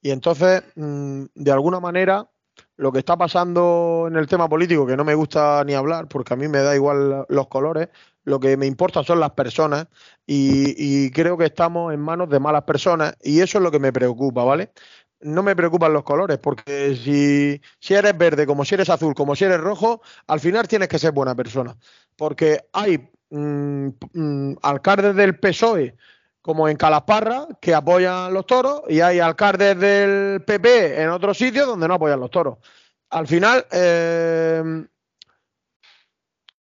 [0.00, 2.30] Y entonces, mm, de alguna manera,
[2.76, 6.34] lo que está pasando en el tema político, que no me gusta ni hablar, porque
[6.34, 7.88] a mí me da igual los colores,
[8.24, 9.86] lo que me importa son las personas
[10.26, 13.92] y, creo que estamos en manos de malas personas y eso es lo que me
[13.92, 14.72] preocupa, ¿vale?
[15.20, 19.34] No me preocupan los colores, porque si, si eres verde, como si eres azul, como
[19.34, 21.76] si eres rojo, al final tienes que ser buena persona.
[22.16, 25.96] Porque hay mm, mm, alcaldes del PSOE
[26.46, 31.66] como en Calasparra, que apoyan los toros, y hay alcaldes del PP en otros sitios
[31.66, 32.58] donde no apoyan los toros.
[33.10, 34.62] Al final, eh,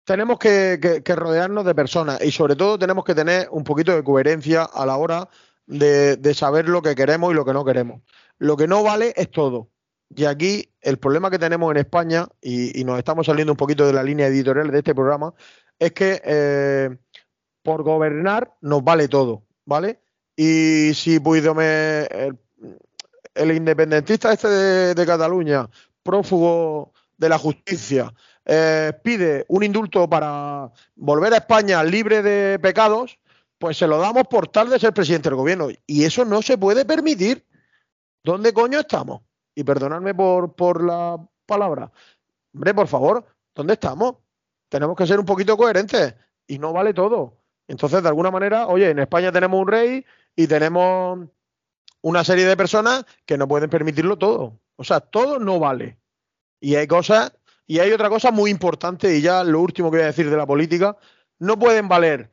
[0.06, 4.64] tenemos que, rodearnos de personas y sobre todo tenemos que tener un poquito de coherencia
[4.64, 5.30] a la hora
[5.68, 8.02] de, saber lo que queremos y lo que no queremos.
[8.40, 9.70] Lo que no vale es todo.
[10.16, 13.94] Y aquí el problema que tenemos en España, y, nos estamos saliendo un poquito de
[13.94, 15.36] la línea editorial de este programa,
[15.78, 16.98] es que eh,
[17.62, 19.44] por gobernar nos vale todo.
[19.70, 20.00] ¿Vale?
[20.36, 22.40] Y si Puigdemont, el,
[23.36, 25.70] el independentista este de, Cataluña,
[26.02, 28.12] prófugo de la justicia,
[28.46, 33.20] eh, pide un indulto para volver a España libre de pecados,
[33.60, 35.68] pues se lo damos por tal de ser presidente del gobierno.
[35.86, 37.46] Y eso no se puede permitir.
[38.24, 39.22] ¿Dónde coño estamos?
[39.54, 41.92] Y perdonadme por, por la palabra.
[42.56, 44.16] Hombre, por favor, ¿dónde estamos?
[44.68, 46.16] Tenemos que ser un poquito coherentes
[46.48, 47.39] y no vale todo.
[47.70, 50.04] Entonces, de alguna manera, oye, en España tenemos un rey
[50.36, 51.20] y tenemos
[52.02, 54.60] una serie de personas que no pueden permitirlo todo.
[54.76, 56.00] O sea, todo no vale.
[56.60, 57.32] Y hay cosas,
[57.68, 60.36] y hay otra cosa muy importante, y ya lo último que voy a decir de
[60.36, 60.98] la política,
[61.38, 62.32] no pueden valer,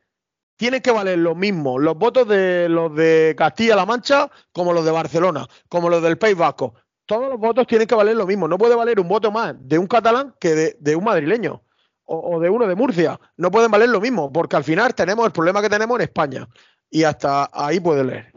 [0.56, 4.90] tienen que valer lo mismo los votos de los de Castilla-La Mancha como los de
[4.90, 6.74] Barcelona, como los del País Vasco.
[7.04, 8.48] Todos los votos tienen que valer lo mismo.
[8.48, 11.62] No puede valer un voto más de un catalán que de un madrileño
[12.06, 13.20] o, de uno de Murcia.
[13.36, 16.48] No pueden valer lo mismo, porque al final tenemos el problema que tenemos en España.
[16.90, 18.32] Y hasta ahí puede leer.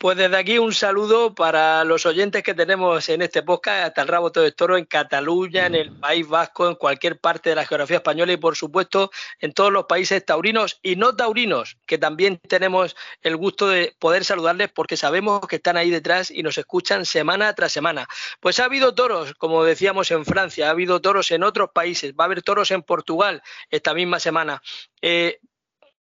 [0.00, 4.06] Pues desde aquí un saludo para los oyentes que tenemos en este podcast, hasta el
[4.06, 7.96] rabo todo toro en Cataluña, en el País Vasco, en cualquier parte de la geografía
[7.96, 12.94] española y por supuesto en todos los países taurinos y no taurinos, que también tenemos
[13.22, 17.52] el gusto de poder saludarles porque sabemos que están ahí detrás y nos escuchan semana
[17.54, 18.06] tras semana.
[18.38, 22.22] Pues ha habido toros, como decíamos en Francia, ha habido toros en otros países, va
[22.22, 24.62] a haber toros en Portugal esta misma semana.
[25.02, 25.40] Eh,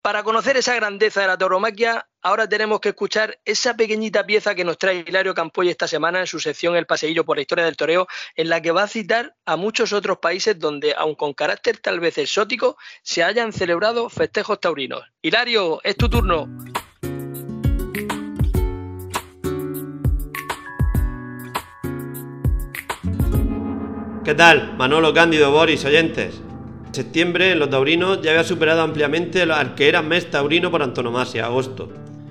[0.02, 4.64] para conocer esa grandeza de la tauromaquia, ahora tenemos que escuchar esa pequeñita pieza que
[4.64, 7.76] nos trae Hilario Campoy esta semana en su sección El Paseillo por la Historia del
[7.76, 11.78] Toreo, en la que va a citar a muchos otros países donde, aun con carácter
[11.78, 15.02] tal vez exótico, se hayan celebrado festejos taurinos.
[15.20, 16.48] Hilario, es tu turno.
[24.24, 24.76] ¿Qué tal?
[24.76, 26.40] Manolo Cándido, Boris, oyentes
[26.92, 31.46] septiembre, en los taurinos ya había superado ampliamente al que era mes taurino por antonomasia,
[31.46, 31.90] agosto.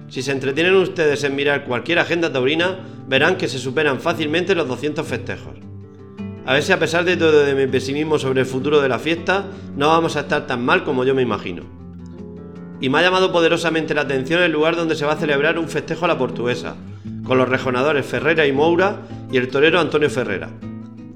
[0.10, 4.68] Si se entretienen ustedes en mirar cualquier agenda taurina, verán que se superan fácilmente los
[4.68, 5.54] 200 festejos.
[6.46, 8.98] A ver si a pesar de todo de mi pesimismo sobre el futuro de la
[8.98, 9.46] fiesta,
[9.76, 11.64] no vamos a estar tan mal como yo me imagino.
[12.82, 15.68] Y me ha llamado poderosamente la atención el lugar donde se va a celebrar un
[15.68, 16.76] festejo a la portuguesa,
[17.24, 20.50] con los rejonadores Ferrera y Moura y el torero Antonio Ferrera.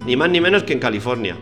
[0.06, 1.36] Ni más ni menos que en California.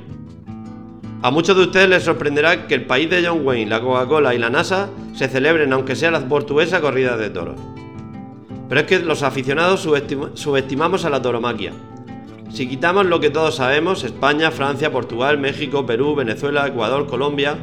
[1.24, 4.40] A muchos de ustedes les sorprenderá que el país de John Wayne, la Coca-Cola y
[4.40, 7.60] la NASA se celebren, aunque sea la portuguesa, corridas de toros.
[8.68, 9.88] Pero es que los aficionados
[10.34, 11.74] subestimamos a la toromaquia.
[12.50, 17.56] Si quitamos lo que todos sabemos, España, Francia, Portugal, México, Perú, Venezuela, Ecuador, Colombia,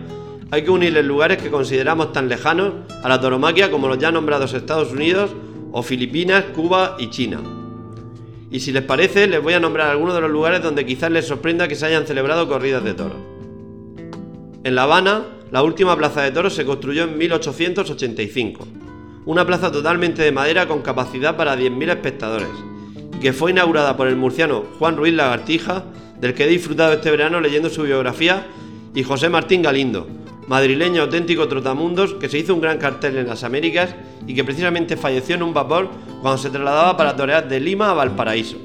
[0.53, 4.55] hay que unirles lugares que consideramos tan lejanos a la toromaquia como los ya nombrados
[4.55, 5.33] Estados Unidos
[5.73, 7.41] o Filipinas, Cuba y China.
[8.53, 11.27] Y si les parece, les voy a nombrar algunos de los lugares donde quizás les
[11.27, 13.19] sorprenda que se hayan celebrado corridas de toros.
[14.69, 18.69] En La Habana, la última plaza de toros se construyó en 1885,
[19.25, 22.51] una plaza totalmente de madera con capacidad para 10.000 espectadores,
[23.19, 25.85] que fue inaugurada por el murciano Juan Ruiz Lagartija,
[26.21, 28.47] del que he disfrutado este verano leyendo su biografía,
[28.95, 30.07] y José Martín Galindo,
[30.49, 33.95] madrileño auténtico trotamundos que se hizo un gran cartel en las Américas
[34.27, 35.89] y que precisamente falleció en un vapor
[36.21, 38.59] cuando se trasladaba para torear de Lima a Valparaíso.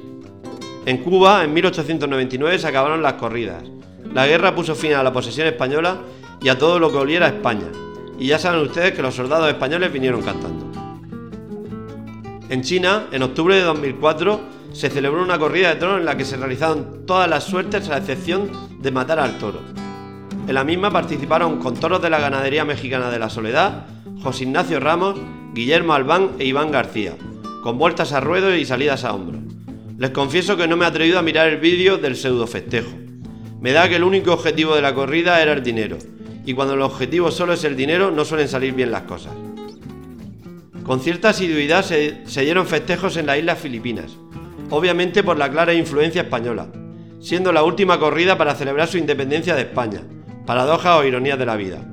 [0.85, 3.63] En Cuba, en 1899, se acabaron las corridas,
[4.13, 5.99] la guerra puso fin a la posesión española
[6.41, 7.67] y a todo lo que oliera a España,
[8.19, 10.71] y ya saben ustedes que los soldados españoles vinieron cantando.
[12.49, 14.39] En China, en octubre de 2004,
[14.73, 17.91] se celebró una corrida de toros en la que se realizaron todas las suertes a
[17.91, 19.61] la excepción de matar al toro.
[20.47, 23.85] En la misma participaron con toros de la ganadería mexicana de la Soledad,
[24.21, 25.19] José Ignacio Ramos,
[25.53, 27.15] Guillermo Albán e Iván García,
[27.61, 29.41] con vueltas a ruedo y salidas a hombros.
[29.97, 33.02] Les confieso que no me he atrevido a mirar el vídeo del pseudo festejo.
[33.63, 35.97] Me da que el único objetivo de la corrida era el dinero,
[36.45, 39.31] y cuando el objetivo solo es el dinero no suelen salir bien las cosas.
[40.83, 44.17] Con cierta asiduidad se, dieron festejos en las islas Filipinas,
[44.69, 46.67] obviamente por la clara influencia española,
[47.21, 50.01] siendo la última corrida para celebrar su independencia de España,
[50.45, 51.89] paradoja o ironía de la vida.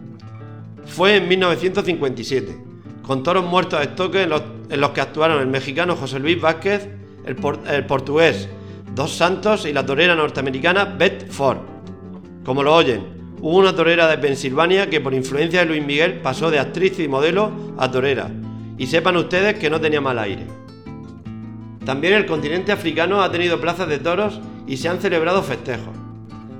[0.86, 2.58] Fue en 1957,
[3.02, 6.88] con toros muertos de estoque en los, que actuaron el mexicano José Luis Vázquez,
[7.24, 8.48] el portugués
[8.94, 11.58] Dos Santos y la torera norteamericana Beth Ford.
[12.44, 16.50] Como lo oyen, hubo una torera de Pensilvania que por influencia de Luis Miguel pasó
[16.50, 18.28] de actriz y modelo a torera,
[18.76, 20.46] y sepan ustedes que no tenía mal aire.
[21.84, 25.94] También el continente africano ha tenido plazas de toros y se han celebrado festejos.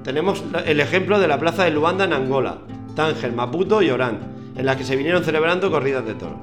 [0.04, 2.58] Tenemos el ejemplo de la plaza de Luanda en Angola,
[2.94, 4.18] Tánger, Maputo y Orán,
[4.56, 6.38] en las que se vinieron celebrando corridas de toros.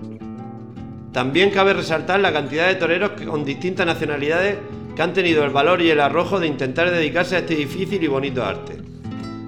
[1.12, 4.58] También cabe resaltar la cantidad de toreros con distintas nacionalidades
[4.98, 8.08] que han tenido el valor y el arrojo de intentar dedicarse a este difícil y
[8.08, 8.78] bonito arte.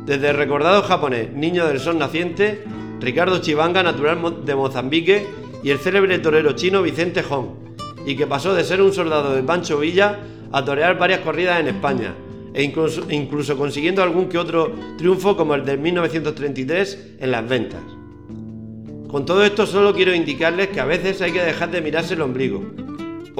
[0.05, 2.63] Desde el recordado japonés Niño del Sol Naciente,
[2.99, 5.25] Ricardo Chivanga, natural de Mozambique,
[5.63, 7.47] y el célebre torero chino Vicente Hong,
[8.05, 10.19] y que pasó de ser un soldado de Pancho Villa
[10.51, 12.13] a torear varias corridas en España,
[12.53, 17.81] e incluso, incluso consiguiendo algún que otro triunfo como el de 1933 en las ventas.
[19.07, 22.21] Con todo esto solo quiero indicarles que a veces hay que dejar de mirarse el
[22.21, 22.63] ombligo,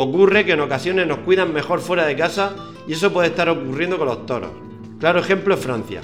[0.02, 2.56] Ocurre que en ocasiones nos cuidan mejor fuera de casa
[2.88, 4.52] y eso puede estar ocurriendo con los toros.
[4.98, 6.00] Claro ejemplo es Francia.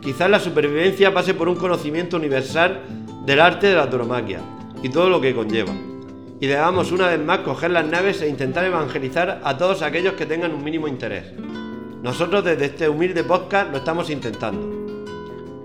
[0.00, 2.80] Quizás la supervivencia pase por un conocimiento universal
[3.26, 4.38] del arte de la toromaquia
[4.84, 5.72] y todo lo que conlleva.
[6.38, 10.24] Y debamos una vez más coger las naves e intentar evangelizar a todos aquellos que
[10.24, 11.24] tengan un mínimo interés.
[12.00, 14.94] Nosotros desde este humilde podcast lo estamos intentando.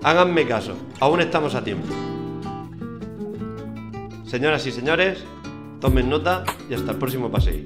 [0.02, 1.86] Háganme caso, aún estamos a tiempo.
[4.24, 5.24] Señoras y señores,
[5.84, 7.62] Tomen nota y hasta el próximo paseo.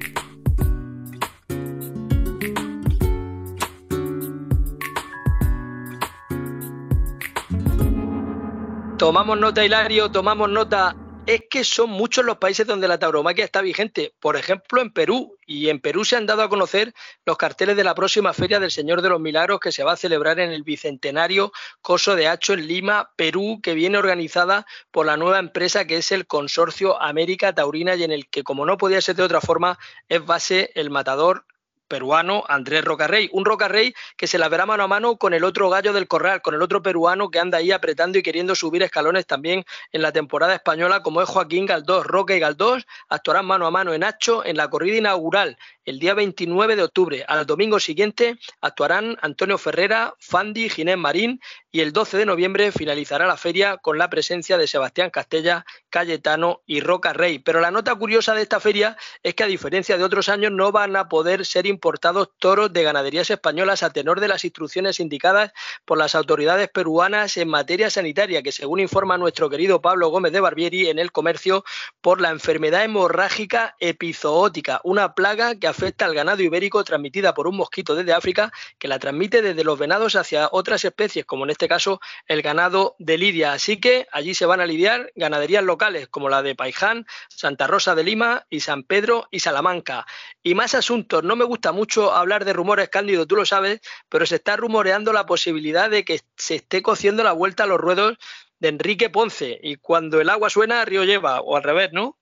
[8.98, 10.96] Tomamos nota, Hilario, tomamos nota
[11.28, 14.14] es que son muchos los países donde la tauromaquia está vigente.
[14.18, 15.36] Por ejemplo, en Perú.
[15.44, 16.94] Y en Perú se han dado a conocer
[17.26, 19.96] los carteles de la próxima Feria del Señor de los Milagros que se va a
[19.96, 25.18] celebrar en el Bicentenario Coso de Hacho en Lima, Perú, que viene organizada por la
[25.18, 29.02] nueva empresa que es el Consorcio América Taurina y en el que, como no podía
[29.02, 31.44] ser de otra forma, es base el matador
[31.88, 33.28] peruano Andrés Rocarrey.
[33.32, 36.42] Un Rocarrey que se la verá mano a mano con el otro gallo del corral,
[36.42, 40.12] con el otro peruano que anda ahí apretando y queriendo subir escalones también en la
[40.12, 42.06] temporada española, como es Joaquín Galdós.
[42.06, 46.12] Roca y Galdós actuarán mano a mano en Hacho en la corrida inaugural el día
[46.12, 47.24] 29 de octubre.
[47.26, 53.26] Al domingo siguiente actuarán Antonio Ferrera, Fandi, Ginés Marín y el 12 de noviembre finalizará
[53.26, 57.38] la feria con la presencia de Sebastián Castella, Cayetano y Roca Rey.
[57.38, 60.72] Pero la nota curiosa de esta feria es que a diferencia de otros años no
[60.72, 65.52] van a poder ser importados toros de ganaderías españolas a tenor de las instrucciones indicadas
[65.86, 70.40] por las autoridades peruanas en materia sanitaria, que según informa nuestro querido Pablo Gómez de
[70.40, 71.64] Barbieri en el comercio
[72.02, 75.66] por la enfermedad hemorrágica epizoótica, una plaga que
[75.98, 80.16] al ganado ibérico transmitida por un mosquito desde África que la transmite desde los venados
[80.16, 83.52] hacia otras especies, como en este caso el ganado de Lidia.
[83.52, 87.94] Así que allí se van a lidiar ganaderías locales como la de Paiján, Santa Rosa
[87.94, 90.06] de Lima y San Pedro y Salamanca.
[90.42, 91.22] Y más asuntos.
[91.22, 95.12] No me gusta mucho hablar de rumores, Cándido, tú lo sabes, pero se está rumoreando
[95.12, 98.18] la posibilidad de que se esté cociendo la vuelta a los ruedos
[98.58, 99.58] de Enrique Ponce.
[99.62, 102.18] Y cuando el agua suena, río lleva, o al revés, ¿no?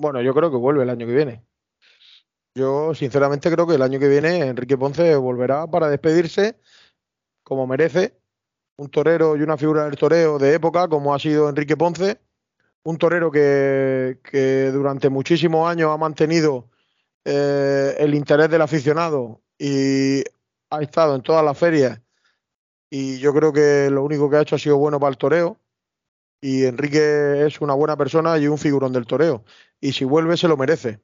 [0.00, 1.47] Bueno, yo creo que vuelve el año que viene.
[2.58, 6.56] Yo sinceramente creo que el año que viene Enrique Ponce volverá para despedirse
[7.44, 8.18] como merece.
[8.76, 12.20] Un torero y una figura del toreo de época como ha sido Enrique Ponce.
[12.82, 16.68] Un torero que, durante muchísimos años ha mantenido
[17.24, 20.24] eh, el interés del aficionado y
[20.70, 22.00] ha estado en todas las ferias.
[22.90, 25.60] Y yo creo que lo único que ha hecho ha sido bueno para el toreo.
[26.40, 29.44] Y Enrique es una buena persona y un figurón del toreo.
[29.80, 31.00] Y si vuelve, se lo merece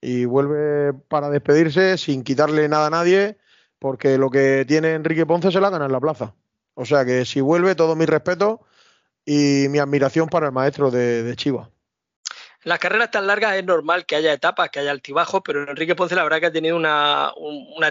[0.00, 3.38] y vuelve para despedirse sin quitarle nada a nadie,
[3.78, 6.34] porque lo que tiene Enrique Ponce se la gana en la plaza.
[6.74, 8.60] O sea que si vuelve, todo mi respeto
[9.24, 11.70] y mi admiración para el maestro de, de Chiva.
[12.66, 15.94] En las carreras tan largas es normal que haya etapas, que haya altibajos, pero Enrique
[15.94, 17.32] Ponce la verdad que ha tenido una,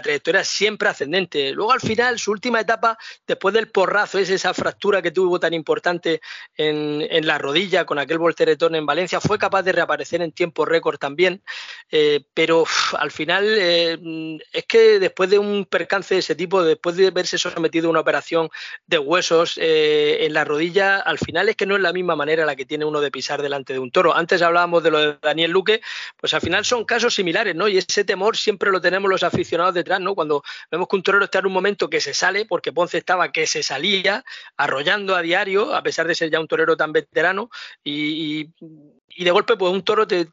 [0.02, 1.52] trayectoria siempre ascendente.
[1.52, 5.54] Luego al final, su última etapa, después del porrazo, es esa fractura que tuvo tan
[5.54, 6.20] importante
[6.58, 10.98] en, la rodilla con aquel volteretón en Valencia, fue capaz de reaparecer en tiempo récord
[10.98, 11.40] también,
[11.90, 12.66] eh, pero
[12.98, 17.38] al final eh, es que después de un percance de ese tipo, después de verse
[17.38, 18.50] sometido a una operación
[18.86, 22.44] de huesos eh, en la rodilla, al final es que no es la misma manera
[22.44, 24.14] la que tiene uno de pisar delante de un toro.
[24.14, 25.80] Antes hablaba de lo de Daniel Luque,
[26.16, 27.68] pues al final son casos similares, ¿no?
[27.68, 30.14] Y ese temor siempre lo tenemos los aficionados detrás, ¿no?
[30.14, 33.32] Cuando vemos que un torero está en un momento que se sale, porque Ponce estaba
[33.32, 34.24] que se salía,
[34.56, 37.50] arrollando a diario, a pesar de ser ya un torero tan veterano,
[37.84, 38.50] y,
[39.24, 40.28] de golpe pues un toro te,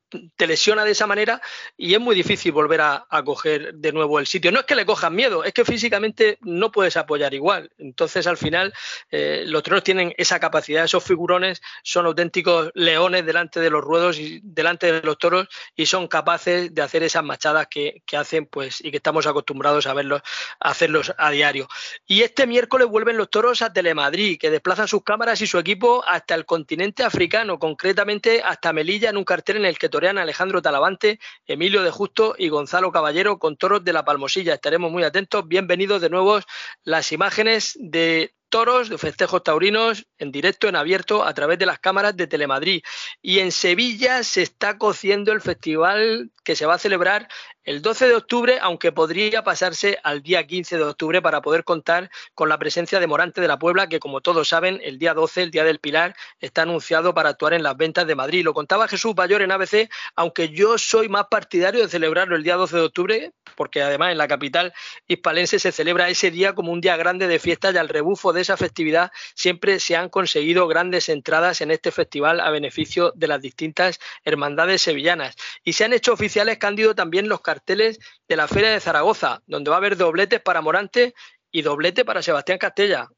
[0.46, 1.42] lesiona de esa manera
[1.78, 4.52] y es muy difícil volver a, coger de nuevo el sitio.
[4.52, 7.72] No es que le cojan miedo, es que físicamente no puedes apoyar igual.
[7.78, 8.74] Entonces al final
[9.10, 14.20] eh, los toros tienen esa capacidad, esos figurones son auténticos leones delante de los ruedos
[14.20, 18.84] y delante de los toros y son capaces de hacer esas machadas que, hacen pues
[18.84, 20.22] y que estamos acostumbrados a verlos
[20.60, 21.68] a hacerlos a diario.
[22.06, 26.04] Y este miércoles vuelven los toros a Telemadrid, que desplazan sus cámaras y su equipo
[26.06, 30.62] hasta el continente africano, concretamente hasta Melilla en un cartel en el que torean Alejandro
[30.62, 34.54] Talavante, Emilio de Justo y Gonzalo Caballero con toros de la Palmosilla.
[34.54, 35.46] Estaremos muy atentos.
[35.48, 36.40] Bienvenidos de nuevo
[36.84, 41.80] las imágenes de toros, de festejos taurinos en directo, en abierto, a través de las
[41.80, 42.84] cámaras de Telemadrid.
[43.20, 47.28] Y en Sevilla se está cociendo el festival que se va a celebrar
[47.64, 52.12] el 12 de octubre, aunque podría pasarse al día 15 de octubre para poder contar
[52.36, 55.44] con la presencia de Morante de la Puebla, que como todos saben, el día 12,
[55.44, 58.44] el día del Pilar, está anunciado para actuar en las ventas de Madrid.
[58.44, 62.56] Lo contaba Jesús Bayor en ABC, aunque yo soy más partidario de celebrarlo el día
[62.56, 64.74] 12 de octubre, porque además en la capital
[65.08, 68.43] hispalense se celebra ese día como un día grande de fiesta y al rebufo de
[68.44, 73.42] esa festividad siempre se han conseguido grandes entradas en este festival a beneficio de las
[73.42, 75.36] distintas hermandades sevillanas.
[75.64, 79.70] Y se han hecho oficiales, Cándido, también los carteles de la Feria de Zaragoza, donde
[79.70, 81.16] va a haber dobletes para Morante
[81.52, 83.10] y doblete para Sebastián Castella.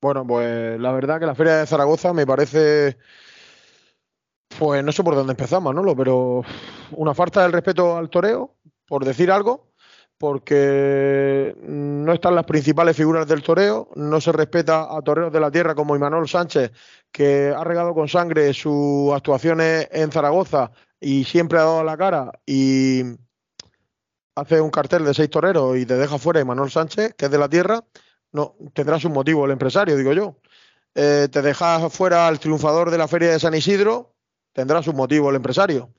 [0.00, 2.96] Bueno, pues la verdad que la Feria de Zaragoza me parece,
[4.58, 5.96] pues no sé por dónde empezamos, ¿no?
[5.96, 6.42] Pero
[6.92, 8.56] una falta del respeto al toreo,
[8.86, 9.69] por decir algo,
[10.20, 15.50] porque no están las principales figuras del toreo, no se respeta a toreros de la
[15.50, 16.72] tierra como Imanol Sánchez,
[17.10, 22.32] que ha regado con sangre sus actuaciones en Zaragoza y siempre ha dado la cara
[22.44, 23.02] y
[24.34, 27.38] hace un cartel de seis toreros y te deja fuera Manuel Sánchez, que es de
[27.38, 27.82] la tierra,
[28.32, 30.36] no tendrá su motivo el empresario, digo yo.
[30.94, 34.12] Eh, te deja fuera al triunfador de la feria de San Isidro,
[34.52, 35.94] tendrá su motivo el empresario.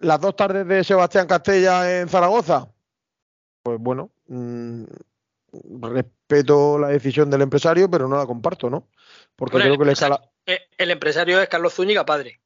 [0.00, 2.72] Las dos tardes de Sebastián Castella en Zaragoza,
[3.62, 4.84] pues bueno, mm,
[5.80, 8.88] respeto la decisión del empresario, pero no la comparto, ¿no?
[9.36, 10.20] Porque creo que le escala...
[10.46, 12.40] Eh, el empresario es Carlos Zúñiga, padre.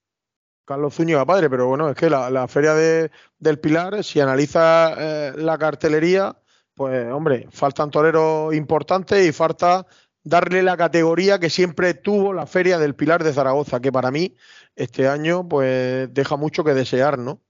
[0.65, 5.33] Carlos Zúñiga padre, pero bueno, es que la, feria de, del Pilar, si analiza eh,
[5.37, 6.37] la cartelería,
[6.75, 9.87] pues hombre, faltan toreros importantes y falta
[10.25, 14.37] darle la categoría que siempre tuvo la feria del Pilar de Zaragoza, que para mí
[14.75, 17.41] este año pues deja mucho que desear, ¿no?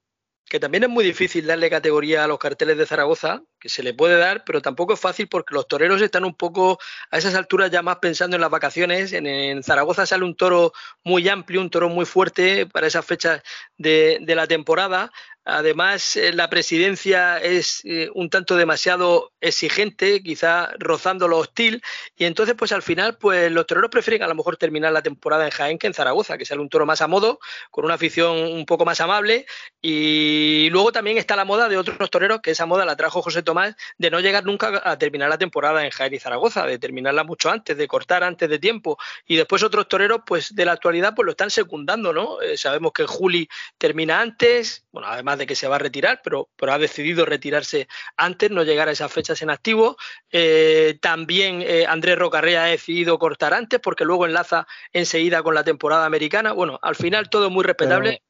[0.49, 3.94] Que también es muy difícil darle categoría a los carteles de Zaragoza, que se le
[3.94, 6.78] puede dar, pero tampoco es fácil porque los toreros están un poco
[7.11, 9.12] a esas alturas ya más pensando en las vacaciones.
[9.12, 10.72] En, Zaragoza sale un toro
[11.03, 13.42] muy amplio, un toro muy fuerte para esas fechas
[13.76, 15.11] de, de la temporada.
[15.49, 21.84] Además, eh, la presidencia es eh, un tanto demasiado exigente, quizá rozando lo hostil,
[22.16, 25.44] y entonces, pues al final, pues los toreros prefieren a lo mejor terminar la temporada
[25.44, 27.38] en Jaén que en Zaragoza, que sale un toro más a modo,
[27.70, 29.47] con una afición un poco más amable,
[29.80, 33.44] y luego también está la moda de otros toreros, que esa moda la trajo José
[33.44, 37.22] Tomás, de no llegar nunca a terminar la temporada en Jaén y Zaragoza, de terminarla
[37.22, 41.14] mucho antes, de cortar antes de tiempo, y después otros toreros, pues de la actualidad,
[41.14, 42.42] pues lo están secundando, ¿no?
[42.42, 46.49] Eh, sabemos que Juli termina antes, bueno, además de que se va a retirar, pero,
[46.57, 49.97] pero ha decidido retirarse antes, no llegar a esas fechas en activo.
[50.30, 55.64] Eh, también eh, Andrés Rocarrea ha decidido cortar antes porque luego enlaza enseguida con la
[55.64, 56.53] temporada americana.
[56.53, 58.22] Bueno, al final todo muy respetable,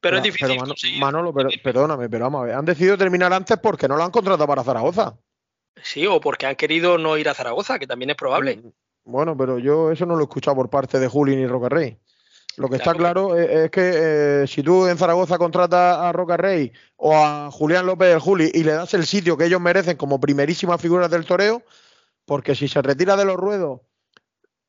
[0.00, 0.58] pero, es difícil.
[0.98, 1.32] Manolo,
[1.62, 4.64] perdóname, pero vamos a ver, han decidido terminar antes porque no lo han contratado para
[4.64, 5.16] Zaragoza.
[5.82, 8.56] Sí, o porque han querido no ir a Zaragoza, que también es probable.
[8.56, 8.72] Mm,
[9.04, 11.98] bueno, pero yo eso no lo he escuchado por parte de Juli ni Rocarrey.
[12.56, 16.72] Lo que está claro es, que eh, si tú en Zaragoza contratas a Roca Rey
[16.96, 20.20] o a Julián López del Juli y le das el sitio que ellos merecen como
[20.20, 21.62] primerísimas figuras del toreo,
[22.26, 23.80] porque si se retira de los ruedos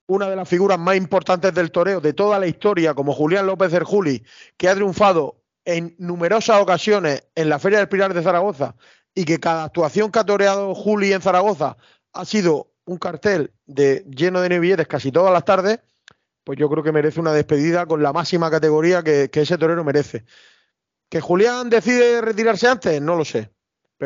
[0.08, 3.72] una de las figuras más importantes del toreo de toda la historia, como Julián López
[3.72, 4.24] del Juli,
[4.58, 8.76] que ha triunfado en numerosas ocasiones en la Feria del Pilar de Zaragoza
[9.16, 11.78] y que cada actuación que ha toreado Juli en Zaragoza
[12.12, 15.80] ha sido un cartel de lleno de billetes casi todas las tardes,
[16.44, 19.84] pues yo creo que merece una despedida con la máxima categoría que, que ese torero
[19.84, 20.26] merece.
[21.10, 23.02] ¿Que Julián decide retirarse antes?
[23.02, 23.52] No lo sé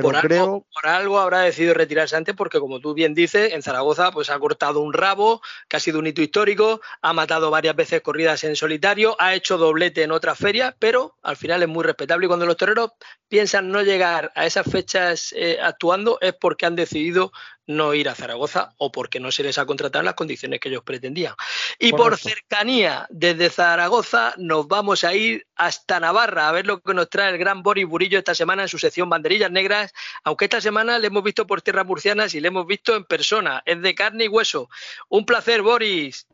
[0.02, 4.12] por, algo, por algo habrá decidido retirarse antes porque, como tú bien dices, en Zaragoza
[4.12, 8.02] pues ha cortado un rabo, que ha sido un hito histórico, ha matado varias veces
[8.02, 12.26] corridas en solitario, ha hecho doblete en otras ferias, pero al final es muy respetable
[12.26, 12.92] y cuando los toreros
[13.28, 17.32] piensan no llegar a esas fechas eh, actuando es porque han decidido
[17.68, 20.70] no ir a Zaragoza o porque no se les ha contratado en las condiciones que
[20.70, 21.36] ellos pretendían.
[21.78, 26.94] Y por cercanía, desde Zaragoza nos vamos a ir hasta Navarra a ver lo que
[26.94, 29.94] nos trae el gran Boris Burillo esta semana en su sección Banderillas Negras,
[30.24, 33.62] aunque esta semana le hemos visto por tierras murcianas y le hemos visto en persona,
[33.66, 34.70] es de carne y hueso.
[35.10, 36.26] Un placer, Boris.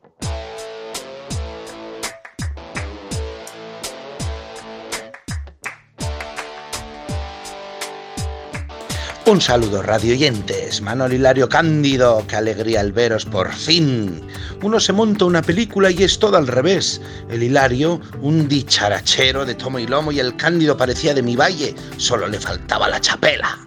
[9.26, 14.22] Un saludo radioyentes, Manuel Hilario Cándido, qué alegría el veros por fin.
[14.62, 17.00] Uno se monta una película y es todo al revés.
[17.30, 21.74] El Hilario, un dicharachero de tomo y lomo y el Cándido parecía de mi valle,
[21.96, 23.58] solo le faltaba la chapela.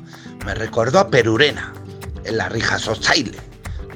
[0.45, 1.73] Me recordó a Perurena,
[2.25, 3.39] en la rija Sozaile,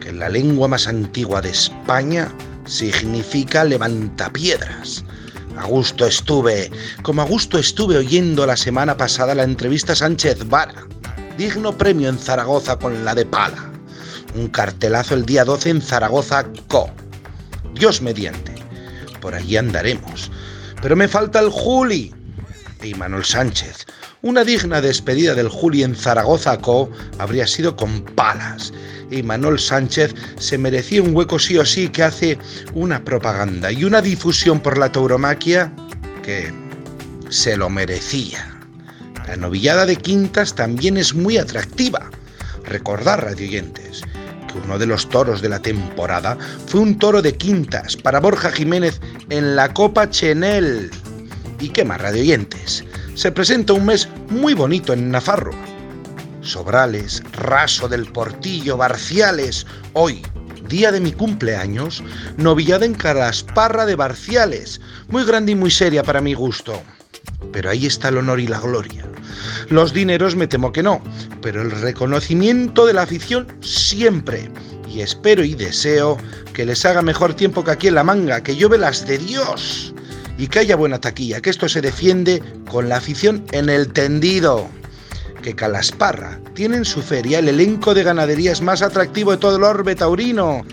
[0.00, 2.32] que en la lengua más antigua de España
[2.64, 5.04] significa levantapiedras.
[5.58, 6.70] A gusto estuve,
[7.02, 10.86] como a gusto estuve oyendo la semana pasada la entrevista a Sánchez Vara
[11.36, 13.70] digno premio en Zaragoza con la de pala.
[14.34, 16.90] Un cartelazo el día 12 en Zaragoza Co.
[17.74, 18.54] Dios mediante.
[19.20, 20.30] Por allí andaremos.
[20.82, 22.14] Pero me falta el Juli.
[22.82, 23.86] Y Manuel Sánchez.
[24.22, 28.72] Una digna despedida del Juli en Zaragoza Co habría sido con palas.
[29.10, 32.38] Y Manuel Sánchez se merecía un hueco sí o sí que hace
[32.74, 35.72] una propaganda y una difusión por la tauromaquia
[36.22, 36.52] que
[37.28, 38.49] se lo merecía.
[39.26, 42.10] La novillada de quintas también es muy atractiva.
[42.64, 44.02] Recordar, radioyentes,
[44.46, 48.50] que uno de los toros de la temporada fue un toro de quintas para Borja
[48.50, 50.90] Jiménez en la Copa Chenel.
[51.60, 52.84] ¿Y qué más, radioyentes?
[53.14, 55.52] Se presenta un mes muy bonito en Nafarro.
[56.42, 60.22] Sobrales, Raso del Portillo, Barciales, hoy,
[60.68, 62.02] día de mi cumpleaños,
[62.38, 66.80] novillada en Carasparra de Barciales, muy grande y muy seria para mi gusto.
[67.52, 69.09] Pero ahí está el honor y la gloria.
[69.68, 71.02] Los dineros me temo que no,
[71.42, 74.50] pero el reconocimiento de la afición siempre.
[74.88, 76.18] Y espero y deseo
[76.52, 79.94] que les haga mejor tiempo que aquí en la manga, que llueve las de Dios.
[80.36, 84.68] Y que haya buena taquilla, que esto se defiende con la afición en el tendido.
[85.42, 89.64] Que Calasparra tiene en su feria el elenco de ganaderías más atractivo de todo el
[89.64, 90.64] orbe taurino.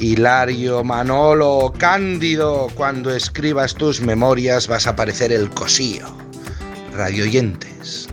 [0.00, 6.27] Hilario, Manolo, Cándido, cuando escribas tus memorias vas a parecer el cosío
[6.98, 8.08] radioyentes,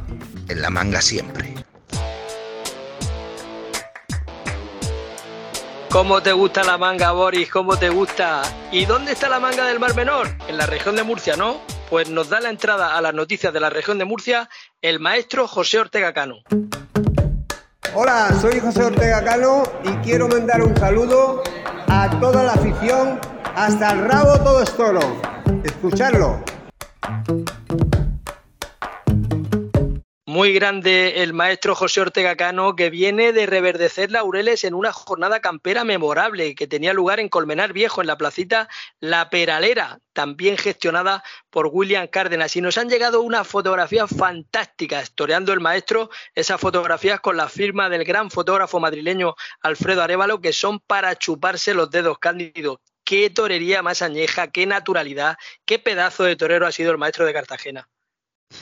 [0.48, 1.56] en la manga siempre.
[5.90, 7.50] ¿Cómo te gusta la manga, Boris?
[7.50, 8.44] ¿Cómo te gusta?
[8.72, 10.28] ¿Y dónde está la manga del Mar Menor?
[10.48, 11.62] En la región de Murcia, ¿no?
[11.90, 14.50] Pues nos da la entrada a las noticias de la región de Murcia
[14.84, 16.36] el maestro José Ortega Cano.
[17.96, 21.42] Hola, soy José Ortega Cano y quiero mandar un saludo
[21.88, 23.20] a toda la afición,
[23.56, 25.00] hasta el rabo todo es toro.
[25.64, 26.44] Escucharlo.
[30.36, 35.40] Muy grande el maestro José Ortega Cano, que viene de reverdecer laureles en una jornada
[35.40, 38.68] campera memorable que tenía lugar en Colmenar Viejo, en la placita
[39.00, 42.54] La Peralera, también gestionada por William Cárdenas.
[42.58, 47.88] Y nos han llegado unas fotografías fantásticas, historiando el maestro esas fotografías con la firma
[47.88, 52.80] del gran fotógrafo madrileño Alfredo Arevalo, que son para chuparse los dedos cándidos.
[53.06, 57.32] Qué torería más añeja, qué naturalidad, qué pedazo de torero ha sido el maestro de
[57.32, 57.88] Cartagena.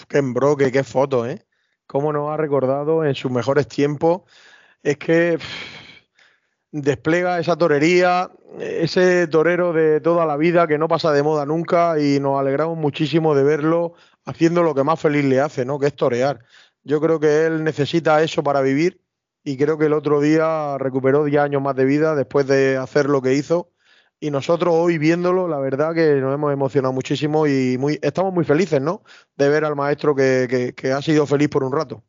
[0.07, 1.43] Qué embroque, qué foto, ¿eh?
[1.87, 4.21] Cómo nos ha recordado en sus mejores tiempos.
[4.81, 5.37] Es que
[6.71, 11.99] despliega esa torería, ese torero de toda la vida que no pasa de moda nunca
[11.99, 13.93] y nos alegramos muchísimo de verlo
[14.25, 15.79] haciendo lo que más feliz le hace, ¿no?
[15.79, 16.39] Que es torear.
[16.83, 19.01] Yo creo que él necesita eso para vivir
[19.43, 23.07] y creo que el otro día recuperó 10 años más de vida después de hacer
[23.07, 23.72] lo que hizo
[24.23, 28.45] y nosotros hoy viéndolo, la verdad que nos hemos emocionado muchísimo y muy, estamos muy
[28.45, 29.03] felices, ¿no?
[29.35, 32.03] De ver al maestro que, que ha sido feliz por un rato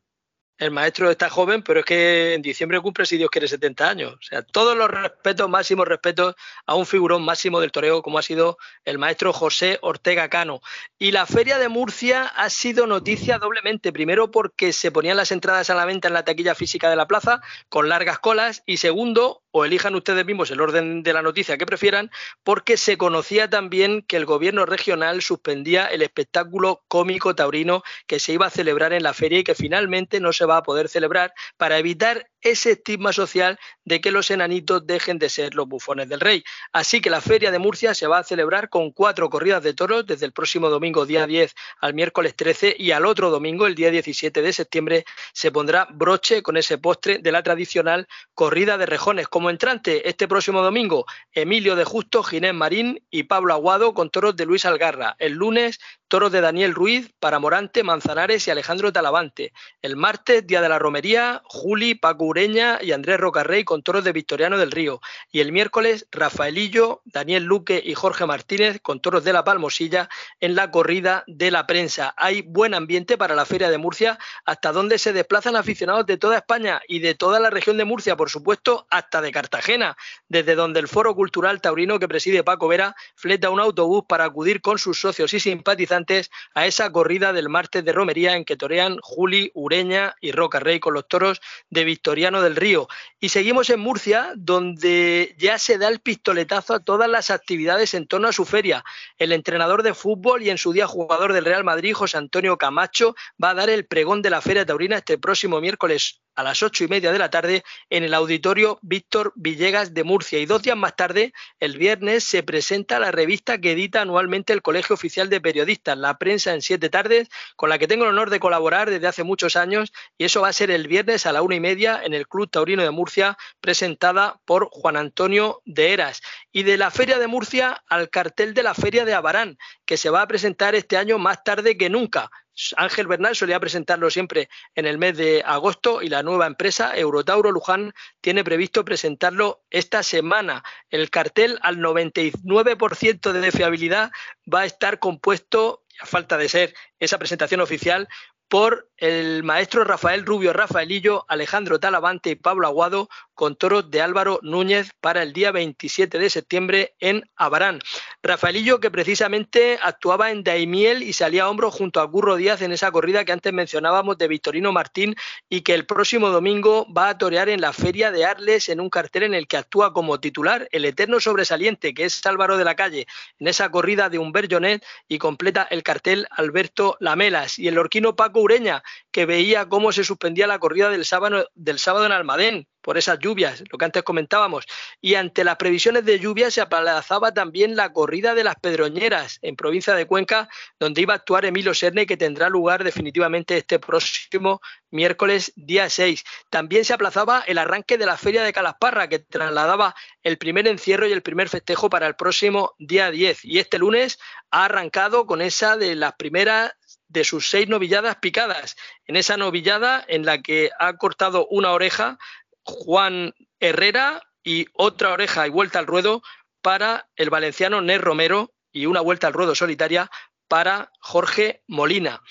[0.57, 4.13] el maestro está joven, pero es que en diciembre cumple, si Dios quiere, 70 años.
[4.13, 6.35] O sea, todos los respetos, máximos respetos
[6.65, 10.61] a un figurón máximo del toreo como ha sido el maestro José Ortega Cano.
[10.97, 13.91] Y la Feria de Murcia ha sido noticia doblemente.
[13.91, 17.07] Primero, porque se ponían las entradas a la venta en la taquilla física de la
[17.07, 18.63] plaza con largas colas.
[18.65, 22.11] Y segundo, o elijan ustedes mismos el orden de la noticia que prefieran,
[22.43, 28.33] porque se conocía también que el gobierno regional suspendía el espectáculo cómico taurino que se
[28.33, 31.33] iba a celebrar en la feria y que finalmente no se va a poder celebrar
[31.57, 36.19] para evitar ese estigma social de que los enanitos dejen de ser los bufones del
[36.19, 36.43] rey.
[36.71, 40.05] Así que la Feria de Murcia se va a celebrar con cuatro corridas de toros
[40.05, 43.89] desde el próximo domingo día 10 al miércoles 13 y al otro domingo, el día
[43.89, 49.27] 17 de septiembre, se pondrá broche con ese postre de la tradicional corrida de rejones.
[49.27, 54.35] Como entrante, este próximo domingo, Emilio de Justo, Ginés Marín y Pablo Aguado con toros
[54.35, 55.15] de Luis Algarra.
[55.17, 59.51] El lunes, toros de Daniel Ruiz para Morante, Manzanares y Alejandro Talavante.
[59.81, 64.11] El martes, Día de la Romería, Juli, Paco Ureña y Andrés Rocarrey con toros de
[64.11, 64.99] Victoriano del Río.
[65.31, 70.09] Y el miércoles, Rafaelillo, Daniel Luque y Jorge Martínez con toros de la Palmosilla
[70.41, 72.13] en la corrida de la prensa.
[72.17, 76.35] Hay buen ambiente para la Feria de Murcia, hasta donde se desplazan aficionados de toda
[76.35, 79.95] España y de toda la región de Murcia, por supuesto, hasta de Cartagena,
[80.27, 84.59] desde donde el Foro Cultural Taurino que preside Paco Vera fleta un autobús para acudir
[84.59, 88.97] con sus socios y simpatizantes a esa corrida del martes de romería en que torean
[89.01, 92.87] Juli, Ureña y Roca Rey con los toros de Victoriano del Río.
[93.19, 98.07] Y seguimos en Murcia, donde ya se da el pistoletazo a todas las actividades en
[98.07, 98.83] torno a su feria.
[99.17, 103.15] El entrenador de fútbol y en su día jugador del Real Madrid, José Antonio Camacho,
[103.41, 106.83] va a dar el pregón de la Feria Taurina este próximo miércoles a las ocho
[106.83, 110.39] y media de la tarde en el auditorio Víctor Villegas de Murcia.
[110.39, 114.61] Y dos días más tarde, el viernes, se presenta la revista que edita anualmente el
[114.61, 118.29] Colegio Oficial de Periodistas, La Prensa en Siete Tardes, con la que tengo el honor
[118.29, 119.93] de colaborar desde hace muchos años.
[120.17, 122.49] Y eso va a ser el viernes a la una y media en el Club
[122.49, 126.21] Taurino de Murcia, presentada por Juan Antonio de Eras.
[126.51, 130.09] Y de la Feria de Murcia al cartel de la Feria de Abarán, que se
[130.09, 132.29] va a presentar este año más tarde que nunca
[132.77, 137.51] Ángel Bernal solía presentarlo siempre en el mes de agosto y la nueva empresa Eurotauro
[137.51, 140.63] Luján tiene previsto presentarlo esta semana.
[140.89, 144.11] El cartel al 99% de fiabilidad
[144.51, 148.07] va a estar compuesto, a falta de ser esa presentación oficial,
[148.47, 154.39] por el maestro Rafael Rubio Rafaelillo, Alejandro Talavante y Pablo Aguado con toros de Álvaro
[154.41, 157.79] Núñez para el día 27 de septiembre en Abarán.
[158.23, 162.71] Rafaelillo que precisamente actuaba en Daimiel y salía a hombro junto a Curro Díaz en
[162.71, 165.15] esa corrida que antes mencionábamos de Victorino Martín
[165.49, 168.89] y que el próximo domingo va a torear en la Feria de Arles en un
[168.89, 172.75] cartel en el que actúa como titular el eterno sobresaliente que es Álvaro de la
[172.75, 173.05] Calle
[173.39, 178.15] en esa corrida de Humber Jonet y completa el cartel Alberto Lamelas y el orquino
[178.15, 178.81] Paco Ureña
[179.11, 183.79] que veía cómo se suspendía la corrida del sábado, en Almadén por esas lluvias, lo
[183.79, 184.65] que antes comentábamos.
[185.01, 189.55] Y ante las previsiones de lluvia se aplazaba también la corrida de las Pedroñeras en
[189.55, 194.61] provincia de Cuenca, donde iba a actuar Emilio Serne, que tendrá lugar definitivamente este próximo
[194.91, 196.23] miércoles día 6.
[196.51, 201.07] También se aplazaba el arranque de la Feria de Calasparra, que trasladaba el primer encierro
[201.07, 203.45] y el primer festejo para el próximo día 10.
[203.45, 204.19] Y este lunes
[204.51, 206.73] ha arrancado con esa de las primeras
[207.07, 208.75] de sus seis novilladas picadas.
[209.05, 212.17] En esa novillada en la que ha cortado una oreja
[212.63, 216.21] Juan Herrera y otra oreja y vuelta al ruedo
[216.61, 220.09] para el valenciano Ner Romero y una vuelta al ruedo solitaria
[220.47, 222.21] para Jorge Molina.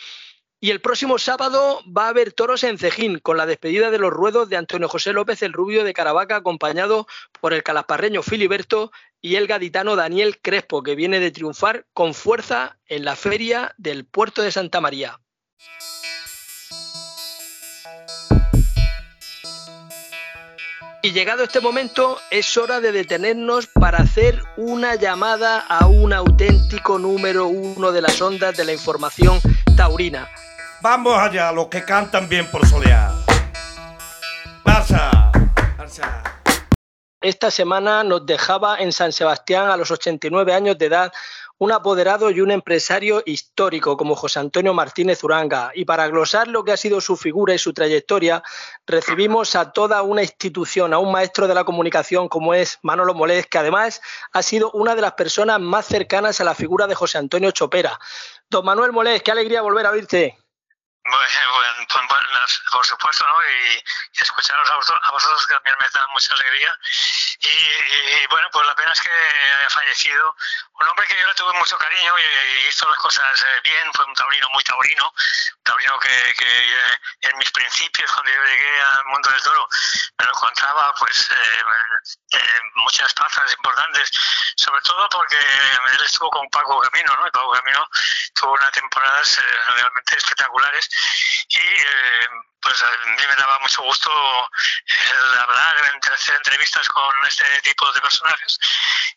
[0.61, 4.11] Y el próximo sábado va a haber toros en Cejín, con la despedida de los
[4.11, 7.07] ruedos de Antonio José López el Rubio de Caravaca, acompañado
[7.41, 8.91] por el calasparreño Filiberto
[9.25, 14.05] y el gaditano Daniel Crespo, que viene de triunfar con fuerza en la feria del
[14.05, 15.19] puerto de Santa María.
[21.03, 26.99] Y llegado este momento es hora de detenernos para hacer una llamada a un auténtico
[26.99, 29.41] número uno de las ondas de la información
[29.75, 30.29] taurina.
[30.83, 33.11] Vamos allá, los que cantan bien por solear.
[34.63, 35.33] Barça.
[35.79, 36.34] Barça.
[37.25, 41.11] Esta semana nos dejaba en San Sebastián a los 89 años de edad
[41.57, 45.71] un apoderado y un empresario histórico como José Antonio Martínez Uranga.
[45.75, 48.43] Y para glosar lo que ha sido su figura y su trayectoria,
[48.87, 53.47] recibimos a toda una institución, a un maestro de la comunicación como es Manolo Molés,
[53.47, 57.17] que además ha sido una de las personas más cercanas a la figura de José
[57.17, 57.99] Antonio Chopera.
[58.51, 60.44] Don Manuel Molés, qué alegría volver a oírte.
[61.05, 61.19] Bueno,
[61.89, 63.37] pues, por supuesto, ¿no?
[63.43, 63.85] Y,
[64.21, 66.79] escucharos a vosotros, a vosotros, también me da mucha alegría.
[67.41, 70.37] Y, bueno, pues la pena es que haya fallecido
[70.81, 74.05] un hombre que yo le tuve mucho cariño y, hizo las cosas eh, bien, fue
[74.07, 78.81] un taurino muy taurino, un taurino que, que eh, en mis principios, cuando yo llegué
[78.81, 79.69] al mundo del toro,
[80.19, 84.11] me lo encontraba pues eh, muchas plazas importantes,
[84.57, 87.27] sobre todo porque él estuvo con Paco Camino, ¿no?
[87.27, 87.89] Y Paco Camino
[88.35, 89.41] tuvo unas temporadas
[89.77, 90.89] realmente espectaculares
[91.49, 92.29] y eh,
[92.65, 94.11] pues a mí me daba mucho gusto
[94.87, 98.59] el hablar, hacer entrevistas con este tipo de personajes.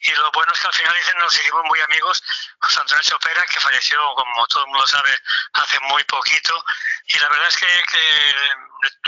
[0.01, 2.21] Y lo bueno es que al final nos hicimos muy amigos.
[2.59, 5.17] José Antonio Chopera, que falleció, como todo el mundo sabe,
[5.53, 6.63] hace muy poquito,
[7.05, 7.95] y la verdad es que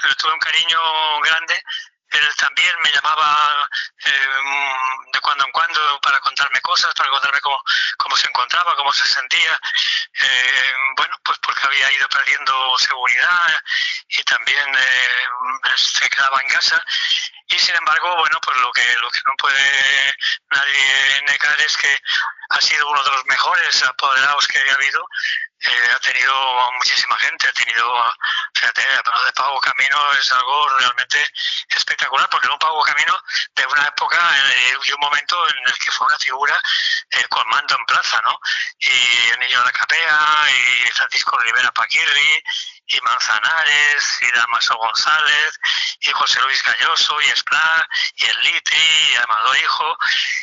[0.07, 1.63] le tuve un cariño grande
[2.11, 3.69] él también me llamaba
[4.05, 4.27] eh,
[5.13, 7.61] de cuando en cuando para contarme cosas, para contarme cómo,
[7.97, 9.59] cómo se encontraba, cómo se sentía.
[10.21, 13.63] Eh, bueno, pues porque había ido perdiendo seguridad
[14.07, 15.27] y también eh,
[15.75, 16.83] se quedaba en casa.
[17.51, 20.13] Y sin embargo, bueno, pues lo que, lo que no puede
[20.51, 21.99] nadie negar es que
[22.49, 25.05] ha sido uno de los mejores apoderados que ha habido
[25.61, 28.13] eh, ha tenido muchísima gente, ha tenido,
[28.53, 31.31] fíjate, lo de Pago Camino es algo realmente
[31.69, 33.21] espectacular, porque era un Pago Camino
[33.55, 34.17] de una época
[34.51, 36.61] eh, y un momento en el que fue una figura
[37.11, 38.39] eh, con mando en plaza, ¿no?
[38.79, 42.43] Y el niño de la Capea, y Francisco Rivera Paquirri,
[42.89, 45.59] y Manzanares, y Damaso González,
[46.01, 49.97] y José Luis Galloso, y Esplá, y el Litri, y Amado Hijo,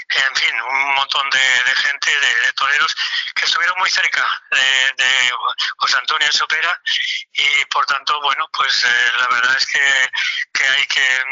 [0.08, 2.96] en fin, un montón de, gente, de, toreros
[3.34, 5.32] que estuvieron muy cerca de
[5.76, 6.80] José Antonio Sopera
[7.32, 10.10] y por tanto, bueno, pues eh, la verdad es que,
[10.52, 11.24] que hay que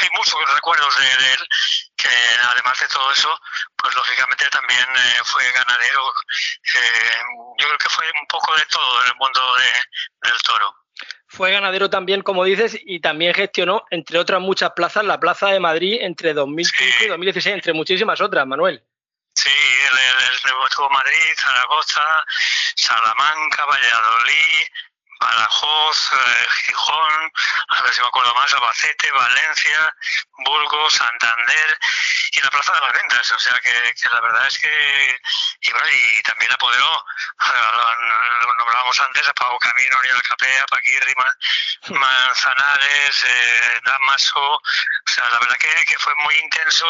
[0.00, 1.48] hay, muchos recuerdos de, él
[1.98, 2.08] que
[2.44, 3.40] además de todo eso,
[3.76, 6.14] pues lógicamente también eh, fue ganadero.
[6.64, 7.22] Eh,
[7.58, 9.40] yo creo que fue un poco de todo en el mundo
[10.22, 10.74] del toro.
[11.26, 15.60] Fue ganadero también, como dices, y también gestionó, entre otras muchas plazas, la Plaza de
[15.60, 18.82] Madrid entre 2015 y 2016, entre muchísimas otras, Manuel.
[19.34, 22.24] Sí, el, el, Madrid, Zaragoza,
[22.74, 24.66] Salamanca, Valladolid,
[25.20, 27.32] Badajoz, eh, Gijón,
[27.68, 29.96] a ver si me acuerdo más, Albacete, Valencia,
[30.44, 31.78] Burgos, Santander
[32.32, 33.32] y la Plaza de las Ventas.
[33.32, 35.20] O sea que, la verdad es que.
[35.60, 37.04] Y, bueno, y también apoderó,
[38.42, 41.14] lo nombrábamos antes, a Pau Camino, Unión Capea, Paquirri,
[41.88, 44.40] Manzanares, eh, Damaso.
[44.40, 46.86] O sea, la verdad que, que, fue muy intenso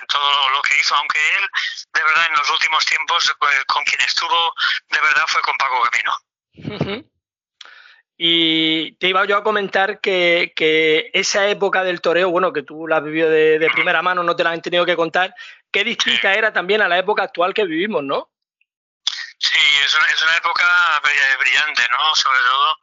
[0.00, 1.48] en todo lo que hizo, aunque él,
[1.94, 4.54] de verdad, en los últimos tiempos, pues, con quien estuvo,
[4.88, 6.18] de verdad, fue con Paco Camino.
[8.20, 12.88] Y te iba yo a comentar que, que, esa época del toreo, bueno, que tú
[12.88, 15.32] la has vivido de, primera mano, no te la han tenido que contar,
[15.70, 18.28] qué distinta era también a la época actual que vivimos, ¿no?
[19.38, 21.00] Sí, es una, es una época
[21.38, 22.14] brillante, ¿no?
[22.16, 22.76] Sobre todo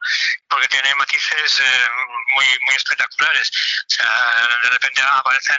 [0.48, 1.88] porque tiene matices eh,
[2.34, 3.50] muy, muy espectaculares.
[3.86, 5.58] O sea, de repente aparecen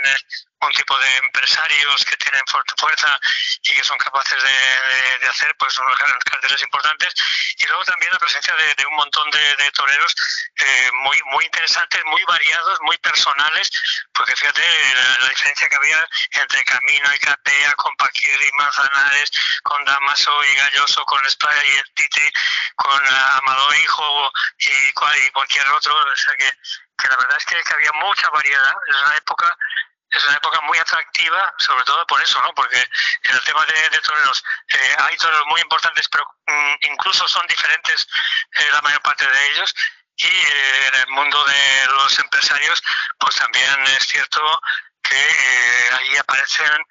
[0.60, 2.44] un tipo de empresarios que tienen
[2.78, 3.20] fuerza
[3.64, 7.14] y que son capaces de, hacer pues unos carteles importantes.
[7.58, 10.16] Y luego también la presencia de, un montón de, toreros
[10.56, 13.70] eh, muy muy interesantes muy variados muy personales
[14.14, 14.62] porque fíjate
[15.20, 19.32] la, diferencia que había entre Camino y Capea con Paquir y Manzanares
[19.64, 22.32] con Damaso y Galloso con Esplaya y el Tite
[22.76, 26.52] con Amado Hijo y, y cualquier otro o sea que,
[26.98, 29.58] que la verdad es que, que había mucha variedad en una época
[30.10, 32.54] es una época muy atractiva, sobre todo por eso, ¿no?
[32.54, 37.46] Porque en el tema de, toreros eh, hay toreros muy importantes, pero mm, incluso son
[37.48, 38.08] diferentes
[38.54, 39.74] eh, la mayor parte de ellos.
[40.16, 42.82] Y eh, en el mundo de los empresarios,
[43.20, 44.62] pues también es cierto
[45.04, 46.84] que ahí aparecen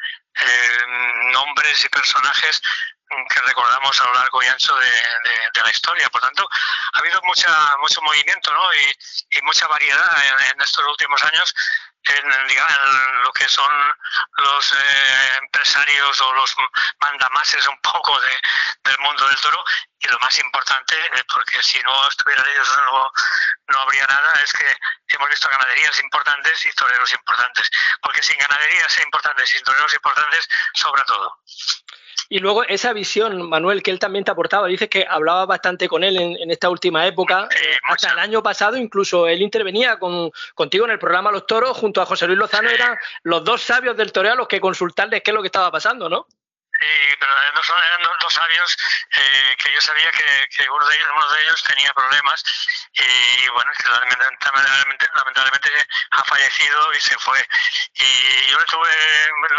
[1.32, 2.60] nombres y personajes
[3.08, 6.08] que recordamos a lo largo y ancho de, la historia.
[6.10, 6.48] Por tanto,
[6.92, 8.74] ha habido mucha, mucho movimiento ¿no?
[8.74, 11.54] y, mucha variedad en, estos últimos años
[12.08, 12.72] en, digamos,
[13.24, 13.72] lo que son
[14.38, 16.54] los eh, empresarios o los
[17.00, 18.40] mandamases un poco de,
[18.84, 19.64] del mundo del toro.
[19.98, 23.12] Y lo más importante, eh, porque si no estuvieran ellos no,
[23.68, 24.76] no habría nada, es que
[25.08, 27.70] hemos visto ganaderías importantes y toreros importantes.
[28.02, 31.40] Porque sin ganaderías importantes y toreros importantes, sobra todo.
[32.28, 36.02] Y luego esa visión, Manuel, que él también te aportaba, dices que hablaba bastante con
[36.02, 37.48] él en, esta última época.
[37.50, 41.76] Eh, hasta el año pasado incluso él intervenía con, contigo en el programa Los Toros,
[41.76, 45.22] junto a José Luis Lozano, eran los dos sabios del toreo a los que consultarles
[45.22, 46.26] qué es lo que estaba pasando, ¿no?
[46.78, 48.76] Sí, pero eran dos sabios
[49.12, 52.44] eh, que yo sabía que, que, uno, de ellos, uno de ellos tenía problemas
[52.92, 57.46] y bueno, lamentablemente, lamentablemente ha fallecido y se fue.
[57.94, 58.90] Y yo le tuve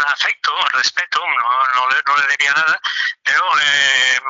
[0.06, 2.80] afecto, respeto, no, no, le, no le debía nada,
[3.24, 4.20] pero eh,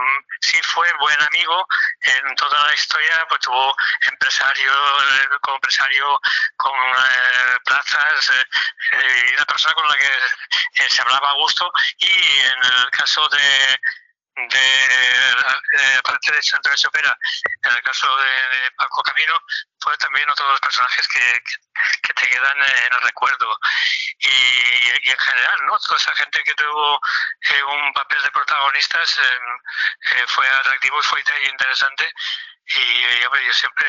[0.40, 1.66] sí fue buen amigo
[2.00, 4.72] en toda la historia, pues tuvo empresario,
[5.42, 6.20] como empresario
[6.56, 8.32] con eh, plazas
[8.92, 13.28] y una persona con la que se hablaba a gusto y en el el caso
[13.28, 13.78] de,
[14.46, 17.16] de parte de Santa Sopera,
[17.62, 19.34] en el caso de, Paco Camino,
[19.80, 21.42] fue también otro de los personajes que,
[22.14, 23.58] te quedan en el recuerdo.
[24.18, 25.78] Y, en general, ¿no?
[25.78, 27.00] Toda esa gente que tuvo
[27.40, 29.40] eh, un papel de protagonistas eh,
[30.16, 32.12] eh, fue atractivo y fue interesante
[32.74, 33.86] y hombre, yo siempre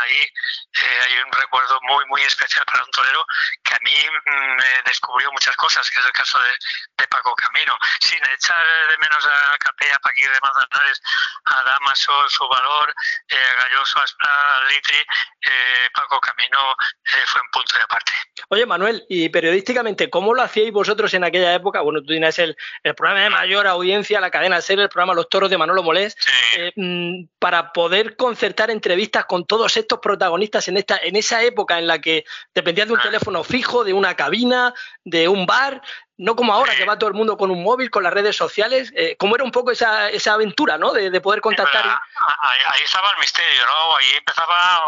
[0.00, 3.24] ahí eh, hay un recuerdo muy, muy especial para un torero
[3.62, 3.94] que a mí
[4.26, 6.50] mm, me descubrió muchas cosas, que es el caso de,
[6.98, 11.02] de Paco Camino, sin echar de menos a Capella, Paquir de Manzanares,
[11.44, 12.94] a Damaso, su valor,
[13.28, 16.74] eh, Galloso, Aspra, Litri, eh, Paco Camino
[17.04, 18.12] eh, fue un punto de aparte.
[18.48, 21.80] Oye, Manuel, y periodísticamente, ¿cómo lo hacíais vosotros en aquella época?
[21.80, 25.28] Bueno, tú tienes el, el programa de mayor audiencia, la cadena SER, el programa Los
[25.28, 26.16] Toros de Manolo Molés,
[26.56, 31.80] eh, mm, para poder concertar entrevistas con todos estos protagonistas en, esta, en esa época
[31.80, 35.82] en la que dependías de un teléfono fijo, de una cabina, de un bar,
[36.18, 38.92] no como ahora que va todo el mundo con un móvil, con las redes sociales.
[38.94, 40.92] Eh, ¿Cómo era un poco esa, esa aventura, ¿no?
[40.92, 41.84] De, de poder contactar.
[41.84, 43.96] Ahí, ahí, estaba el misterio, ¿no?
[43.96, 44.80] Ahí empezaba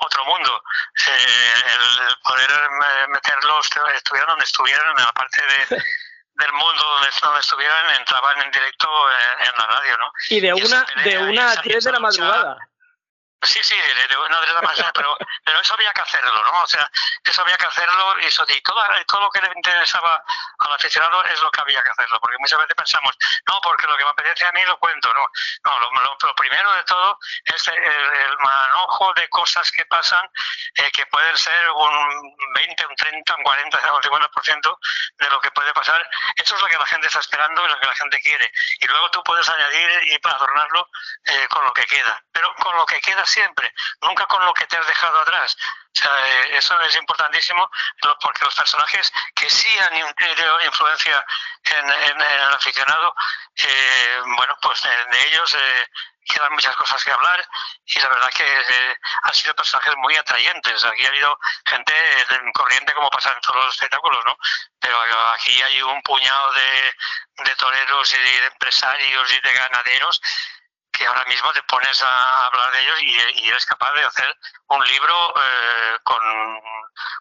[0.00, 0.60] otro mundo.
[1.06, 2.50] El, poder
[3.10, 5.82] meterlos, estuvieran donde estuvieran, en la parte de.
[6.38, 10.12] Del mundo donde, donde, estuvieran entraban en directo en, en la radio, ¿no?
[10.28, 12.58] Y de una, de una a tres de la madrugada.
[13.42, 13.76] Sí, sí,
[14.18, 16.62] una de las pero, pero eso había que hacerlo, ¿no?
[16.62, 16.90] O sea,
[17.24, 20.22] eso había que hacerlo y eso y todo, todo lo que le interesaba
[20.58, 23.16] al aficionado es lo que había que hacerlo, porque muchas veces pensamos,
[23.48, 25.26] no, porque lo que me apetece a mí lo cuento, no.
[25.64, 30.28] No, lo, primero de todo es el, el, manojo de cosas que pasan,
[30.74, 34.78] eh, que pueden ser un 20, un 30, un 40, un 50%
[35.18, 36.08] de lo que puede pasar.
[36.36, 38.52] Eso es lo que la gente está esperando y lo que la gente quiere.
[38.80, 40.88] Y luego tú puedes añadir y adornarlo
[41.24, 42.22] eh, con lo que queda.
[42.32, 45.56] Pero con lo que queda siempre, nunca con lo que te has dejado atrás.
[45.60, 47.70] O sea, eh, eso es importantísimo
[48.20, 51.24] porque los personajes que sí han tenido influencia
[51.64, 53.14] en, en, en el aficionado,
[53.56, 55.88] eh, bueno, pues de, de ellos eh,
[56.28, 57.44] quedan muchas cosas que hablar
[57.86, 60.84] y la verdad que eh, han sido personajes muy atrayentes.
[60.84, 61.94] Aquí ha habido gente
[62.54, 64.36] corriente como pasa en todos los espectáculos, ¿no?
[64.78, 65.00] Pero
[65.32, 66.94] aquí hay un puñado de,
[67.44, 70.20] de toreros y de empresarios y de ganaderos
[70.98, 74.36] que ahora mismo te pones a hablar de ellos y, eres capaz de hacer
[74.66, 76.20] un libro eh, con,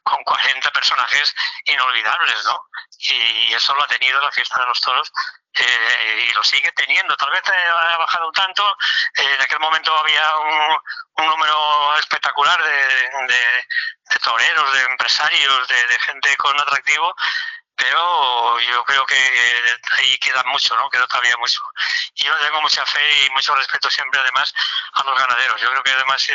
[0.04, 2.66] con 40 personajes inolvidables, ¿no?
[3.00, 5.12] Y, eso lo ha tenido la fiesta de los toros
[5.54, 7.16] eh, y lo sigue teniendo.
[7.16, 8.78] Tal vez ha bajado un tanto,
[9.16, 10.78] eh, en aquel momento había un,
[11.28, 12.88] número espectacular de,
[13.28, 17.16] de, toreros, de empresarios, de gente con atractivo,
[17.78, 20.90] pero yo creo que ahí queda mucho, ¿no?
[20.90, 21.62] Queda todavía mucho.
[22.16, 24.52] Y yo tengo mucha fe y mucho respeto siempre, además,
[24.94, 25.62] a los ganaderos.
[25.62, 26.34] Yo creo que, además, si,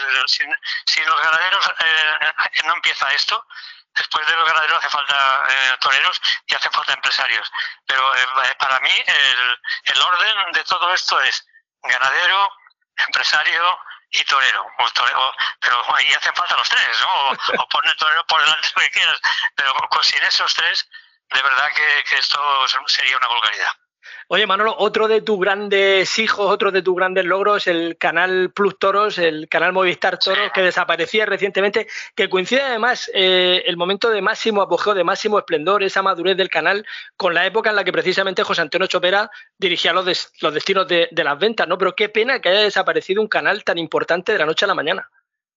[1.00, 3.44] los ganaderos eh, no empieza esto,
[3.92, 7.50] después de los ganaderos hace falta eh, toreros y hace falta empresarios.
[7.86, 11.44] Pero eh, para mí, el, orden de todo esto es
[11.82, 12.52] ganadero,
[12.98, 13.78] empresario,
[14.14, 17.08] y torero, o torero, pero ahí hacen falta los tres, ¿no?
[17.08, 17.32] O,
[17.62, 19.18] o pon el torero por delante lo que quieras,
[19.56, 20.86] pero sin esos tres
[21.34, 22.38] de verdad que, que, esto
[22.86, 23.72] sería una vulgaridad.
[24.28, 28.78] Oye, Manolo, otro de tus grandes hijos, otro de tus grandes logros, el canal Plus
[28.78, 34.22] Toros, el canal Movistar Toros, que desaparecía recientemente, que coincide además eh, el momento de
[34.22, 37.92] máximo apogeo, de máximo esplendor, esa madurez del canal, con la época en la que
[37.92, 41.76] precisamente José Antonio Chopera dirigía los, des, los destinos de, de las ventas, ¿no?
[41.76, 44.74] Pero qué pena que haya desaparecido un canal tan importante de la noche a la
[44.74, 45.10] mañana.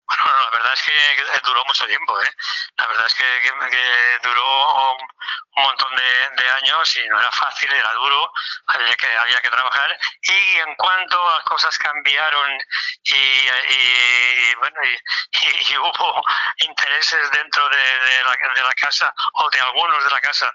[0.07, 2.31] Bueno, la verdad es que duró mucho tiempo, ¿eh?
[2.77, 5.09] La verdad es que, que, que duró un,
[5.55, 8.33] montón de, de, años y no era fácil, era duro,
[8.67, 9.99] había que, había que trabajar.
[10.23, 12.59] Y en cuanto las cosas cambiaron
[13.05, 14.99] y, y bueno, y,
[15.73, 16.23] y, hubo
[16.59, 20.53] intereses dentro de, de, la, de la casa o de algunos de la casa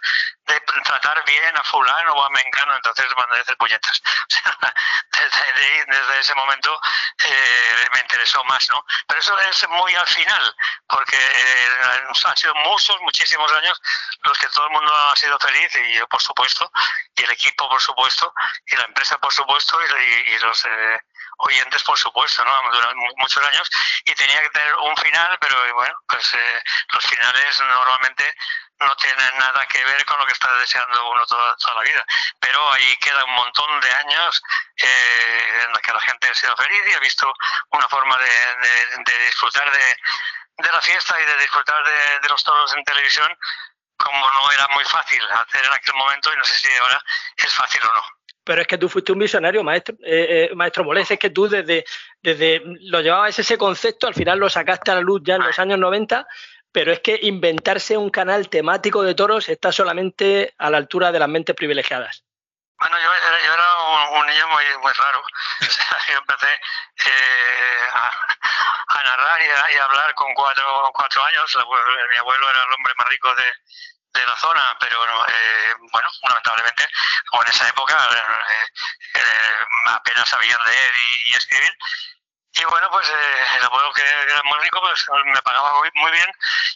[0.47, 4.01] de tratar bien a fulano o a mengano, entonces mandé a hacer puñetas.
[5.17, 6.79] O sea, desde, desde ese momento
[7.23, 8.85] eh, me interesó más, ¿no?
[9.07, 10.55] Pero eso es muy al final,
[10.87, 11.69] porque eh,
[12.25, 13.81] han sido muchos, muchísimos años
[14.23, 16.71] los que todo el mundo ha sido feliz, y yo por supuesto,
[17.15, 18.33] y el equipo por supuesto,
[18.65, 20.99] y la empresa por supuesto, y, los eh,
[21.37, 22.71] oyentes por supuesto, ¿no?
[22.71, 23.69] Durante muchos años,
[24.05, 28.35] y tenía que tener un final, pero bueno, pues eh, los finales normalmente
[28.79, 32.05] no tienen nada que ver con lo que está deseando uno toda, toda la vida.
[32.39, 34.41] Pero ahí queda un montón de años
[34.77, 37.31] eh, en la que la gente ha sido feliz y ha visto
[37.71, 42.29] una forma de, de, de disfrutar de, de, la fiesta y de disfrutar de, de
[42.29, 43.29] los toros en televisión
[43.97, 47.01] como no era muy fácil hacer en aquel momento y no sé si ahora
[47.35, 48.03] es fácil o no.
[48.43, 51.49] Pero es que tú fuiste un visionario, maestro, eh, eh, maestro Molés, es que tú
[51.49, 51.83] desde,
[52.21, 55.59] desde lo llevabas ese concepto, al final lo sacaste a la luz ya en los
[55.59, 56.25] años 90,
[56.71, 61.19] pero es que inventarse un canal temático de toros está solamente a la altura de
[61.19, 62.23] las mentes privilegiadas.
[62.79, 63.09] Bueno, yo,
[63.45, 65.23] yo era un, niño muy, muy raro.
[66.07, 71.57] Yo empecé eh, a, narrar y a, y a, hablar con cuatro, cuatro años.
[72.11, 73.53] Mi abuelo era el hombre más rico de,
[74.25, 74.97] la zona, pero
[75.27, 78.65] eh, bueno, lamentablemente, en esa época eh,
[79.13, 80.93] eh, apenas sabían leer
[81.27, 81.71] y escribir.
[82.59, 86.11] Y bueno, pues eh, el abuelo que era muy rico, pues me pagaba muy, muy
[86.11, 86.31] bien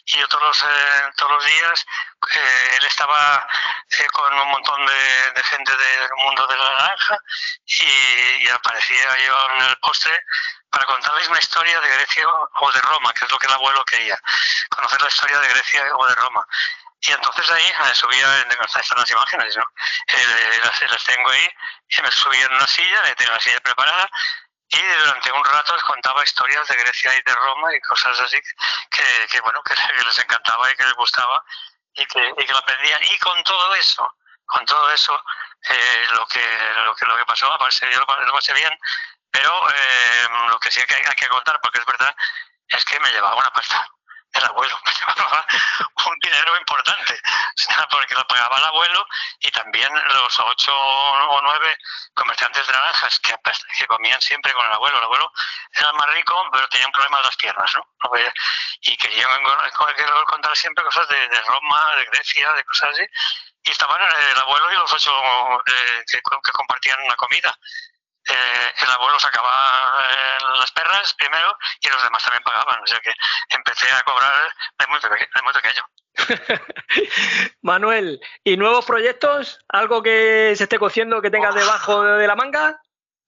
[0.06, 1.86] y yo todos los, eh, todos los días
[2.34, 3.46] eh, él estaba
[3.90, 7.18] eh, con un montón de, de gente del mundo de la naranja
[7.66, 10.22] y, y aparecía yo en el postre
[10.70, 13.84] para contarles una historia de Grecia o de Roma, que es lo que el abuelo
[13.84, 14.18] quería,
[14.70, 16.46] conocer la historia de Grecia o de Roma.
[17.00, 18.46] Y entonces ahí me subía,
[18.78, 19.64] están las imágenes, ¿no?
[20.06, 21.50] Eh, las, las tengo ahí,
[21.88, 24.08] y me subía en una silla, tengo la silla preparada,
[24.72, 28.40] y durante un rato les contaba historias de Grecia y de Roma y cosas así
[28.90, 31.44] que, que bueno, que, que les encantaba y que les gustaba
[31.94, 33.02] y que, y que lo aprendían.
[33.02, 34.16] Y con todo eso,
[34.46, 35.22] con todo eso,
[35.68, 36.42] eh, lo, que,
[36.84, 38.76] lo, que, lo que pasó, yo lo, lo pasé bien,
[39.30, 42.14] pero eh, lo que sí hay que, hay que contar, porque es verdad,
[42.68, 43.90] es que me llevaba una pasta
[44.32, 45.46] el abuelo me llevaba
[46.06, 47.20] un dinero importante,
[47.90, 49.06] porque lo pagaba el abuelo
[49.40, 51.76] y también los ocho o nueve
[52.14, 54.98] comerciantes de naranjas que, comían siempre con el abuelo.
[54.98, 55.32] El abuelo
[55.72, 57.86] era el más rico, pero tenía un problema de las piernas, ¿no?
[58.80, 59.26] Y quería
[60.26, 63.04] contar siempre cosas de, Roma, de Grecia, de cosas así.
[63.64, 65.12] Y estaban el abuelo y los ocho
[65.66, 67.56] eh, que, que compartían una comida
[68.28, 72.82] eh, el abuelo sacaba eh, las perras primero y los demás también pagaban.
[72.82, 73.12] O sea que
[73.50, 75.86] empecé a cobrar de muy, peque de muy pequeño.
[77.62, 79.58] Manuel, ¿y nuevos proyectos?
[79.68, 82.80] ¿Algo que se esté cociendo que tengas debajo de la manga?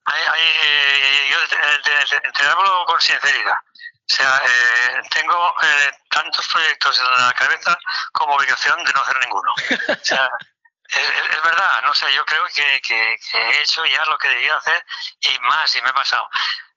[0.06, 3.56] Hay, hay, eh, yo te, te, te, hablo con sinceridad.
[3.56, 7.78] O sea, eh, tengo eh, tantos proyectos en la cabeza
[8.12, 9.50] como obligación de no hacer ninguno.
[9.88, 10.28] O sea,
[10.96, 14.56] es, es, verdad, no sé, yo creo que, que, he hecho ya lo que debía
[14.56, 14.84] hacer
[15.20, 16.28] y más, y me he pasado.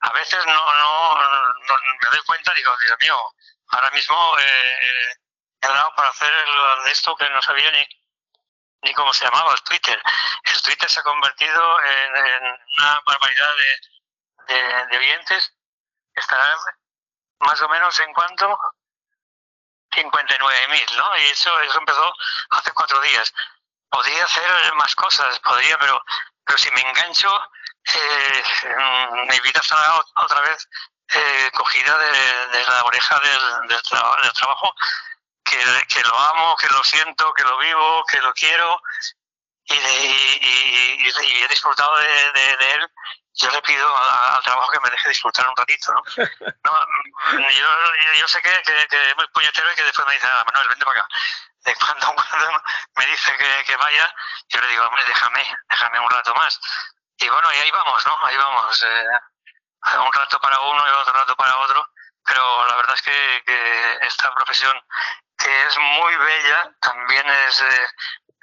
[0.01, 3.33] A veces no, no, no me doy cuenta, digo, Dios mío,
[3.69, 5.13] ahora mismo eh,
[5.61, 7.87] he dado para hacer el, esto que no sabía ni,
[8.83, 10.01] ni cómo se llamaba, el Twitter.
[10.43, 12.43] El Twitter se ha convertido en, en
[12.77, 15.53] una barbaridad de, de, de oyentes.
[16.13, 16.57] Estará
[17.39, 18.57] más o menos en cuanto
[19.91, 21.17] 59.000, ¿no?
[21.17, 22.13] Y eso, eso empezó
[22.49, 23.33] hace cuatro días
[23.89, 26.01] podría hacer más cosas, podría, pero,
[26.45, 27.29] pero si me engancho,
[27.93, 28.43] eh,
[29.29, 30.67] mi vida estará otra vez
[31.09, 34.73] eh, cogida de, de, la oreja del, del, tra del trabajo,
[35.43, 35.57] que,
[35.87, 38.81] que, lo amo, que lo siento, que lo vivo, que lo quiero
[39.63, 42.89] y, de, y, y, y he disfrutado de, él.
[43.39, 46.01] Yo le pido al trabajo que me deje disfrutar un ratito, ¿no?
[46.63, 47.67] no yo,
[48.19, 50.69] yo sé que, que, que es muy puñetero y que después me dice, ah, Manuel,
[50.69, 51.09] vente para acá
[51.75, 52.63] cuando, cuando
[52.95, 54.13] me dice que, que, vaya,
[54.49, 56.59] yo le digo, hombre, déjame, déjame un rato más.
[57.17, 58.25] Y bueno, y ahí vamos, ¿no?
[58.25, 58.83] Ahí vamos.
[58.83, 61.89] Eh, un rato para uno y otro rato para otro.
[62.23, 64.77] Pero la verdad es que, que esta profesión,
[65.37, 67.87] que es muy bella, también es, eh,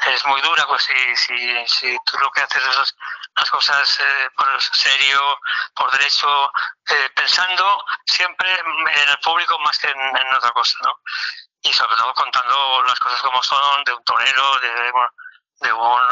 [0.07, 2.97] es muy dura, pues si, si, si tú lo que haces es
[3.37, 5.39] las, cosas eh, por serio,
[5.74, 6.53] por derecho,
[6.89, 11.01] eh, pensando siempre en el público más que en, en otra cosa, ¿no?
[11.64, 16.09] y sobre todo contando las cosas como son de un torero, de, de, un,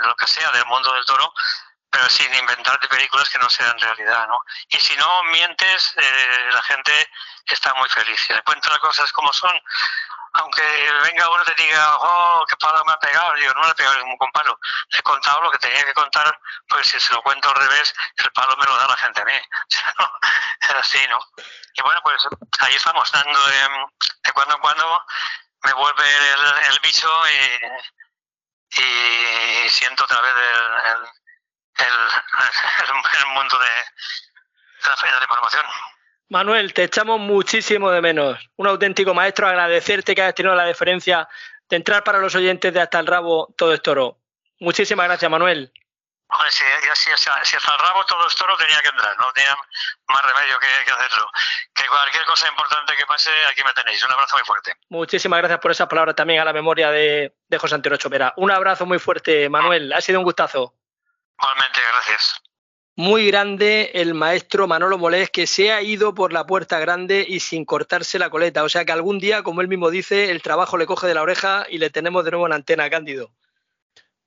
[0.00, 1.34] de lo que sea, del mundo del toro,
[1.90, 4.40] pero sin inventarte películas que no sean realidad, ¿no?
[4.68, 7.10] Y si no mientes, eh, la gente
[7.46, 8.20] está muy feliz.
[8.24, 9.52] Si le cuentas las cosas como son,
[10.34, 10.62] aunque
[11.04, 13.74] venga uno y te diga, oh, qué palo me ha pegado, digo, no le he
[13.74, 14.58] pegado ningún palo.
[14.90, 16.36] Le he contado lo que tenía que contar,
[16.68, 19.24] pues si se lo cuento al revés, el palo me lo da la gente a
[19.24, 19.32] mí.
[20.60, 21.20] es así, ¿no?
[21.74, 22.26] Y bueno, pues
[22.60, 23.68] ahí estamos, dando de,
[24.24, 25.06] de cuando en cuando
[25.62, 32.10] me vuelve el, el bicho y, y, siento otra vez el, el,
[33.20, 35.64] el, mundo de, de la de información.
[36.28, 38.38] Manuel, te echamos muchísimo de menos.
[38.56, 41.28] Un auténtico maestro, agradecerte que hayas tenido la deferencia
[41.68, 44.18] de entrar para los oyentes de Hasta el Rabo Todo es Toro.
[44.60, 45.72] Muchísimas gracias, Manuel.
[46.28, 46.64] Hombre, si,
[46.94, 49.54] si, si, si, hasta el rabo todo es toro tenía que entrar, no tenía
[50.08, 51.30] más remedio que, que, hacerlo.
[51.74, 54.02] Que cualquier cosa importante que pase, aquí me tenéis.
[54.04, 54.74] Un abrazo muy fuerte.
[54.88, 58.32] Muchísimas gracias por esas palabras también a la memoria de, de José Antonio Chopera.
[58.36, 59.92] Un abrazo muy fuerte, Manuel.
[59.92, 60.74] Ha sido un gustazo.
[61.38, 62.40] Igualmente, gracias
[62.96, 67.40] muy grande el maestro Manolo Molés que se ha ido por la puerta grande y
[67.40, 68.62] sin cortarse la coleta.
[68.62, 71.22] O sea que algún día, como él mismo dice, el trabajo le coge de la
[71.22, 73.30] oreja y le tenemos de nuevo en antena, Cándido.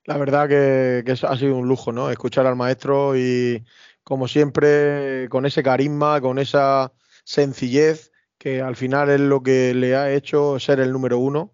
[0.03, 2.09] La verdad que, ha sido un lujo, ¿no?
[2.09, 3.63] Escuchar al maestro y,
[4.03, 6.93] como siempre, con ese carisma, con esa
[7.23, 11.53] sencillez, que al final es lo que le ha hecho ser el número uno.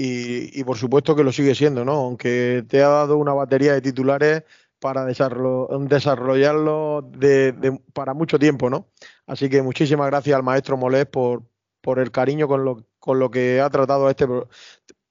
[0.00, 1.94] Y por supuesto que lo sigue siendo, ¿no?
[1.94, 4.44] Aunque te ha dado una batería de titulares
[4.80, 8.88] para desarrollarlo de, para mucho tiempo, ¿no?
[9.26, 11.42] Así que muchísimas gracias al maestro Molés por,
[11.80, 14.26] por el cariño con lo, con lo que ha tratado este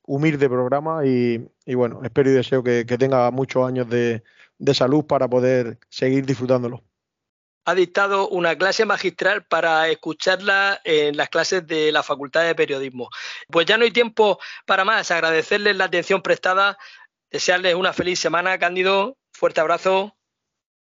[0.04, 4.24] humilde programa y, bueno, espero y deseo que, tenga muchos años de
[4.74, 6.84] salud para poder seguir disfrutándolo.
[7.68, 13.10] ha dictado una clase magistral para escucharla en las clases de la Facultad de Periodismo.
[13.52, 15.12] Pues ya no hay tiempo para más.
[15.12, 16.78] Agradecerles la atención prestada,
[17.30, 19.18] desearles una feliz semana, Cándido.
[19.38, 20.16] Fuerte abrazo.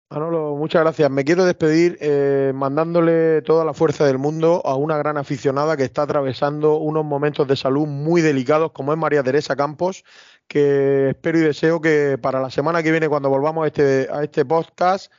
[0.09, 1.11] Manolo, muchas gracias.
[1.11, 5.83] Me quiero despedir eh, mandándole toda la fuerza del mundo a una gran aficionada que
[5.83, 10.03] está atravesando unos momentos de salud muy delicados, como es María Teresa Campos,
[10.47, 14.23] que espero y deseo que para la semana que viene, cuando volvamos a este, a
[14.23, 15.13] este podcast,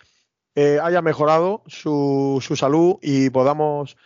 [0.56, 3.96] eh, haya mejorado su, su, salud y podamos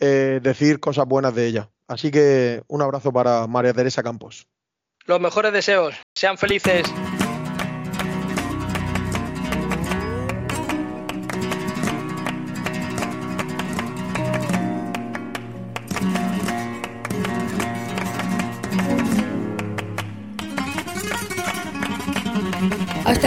[0.00, 1.70] eh, decir cosas buenas de ella.
[1.88, 4.46] Así que un abrazo para María Teresa Campos.
[5.06, 5.94] Los mejores deseos.
[6.14, 6.92] Sean felices.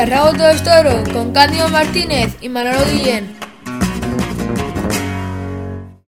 [0.06, 3.45] Hasta el rabo todo es toro, con Cándido Martínez y Manolo Guillén.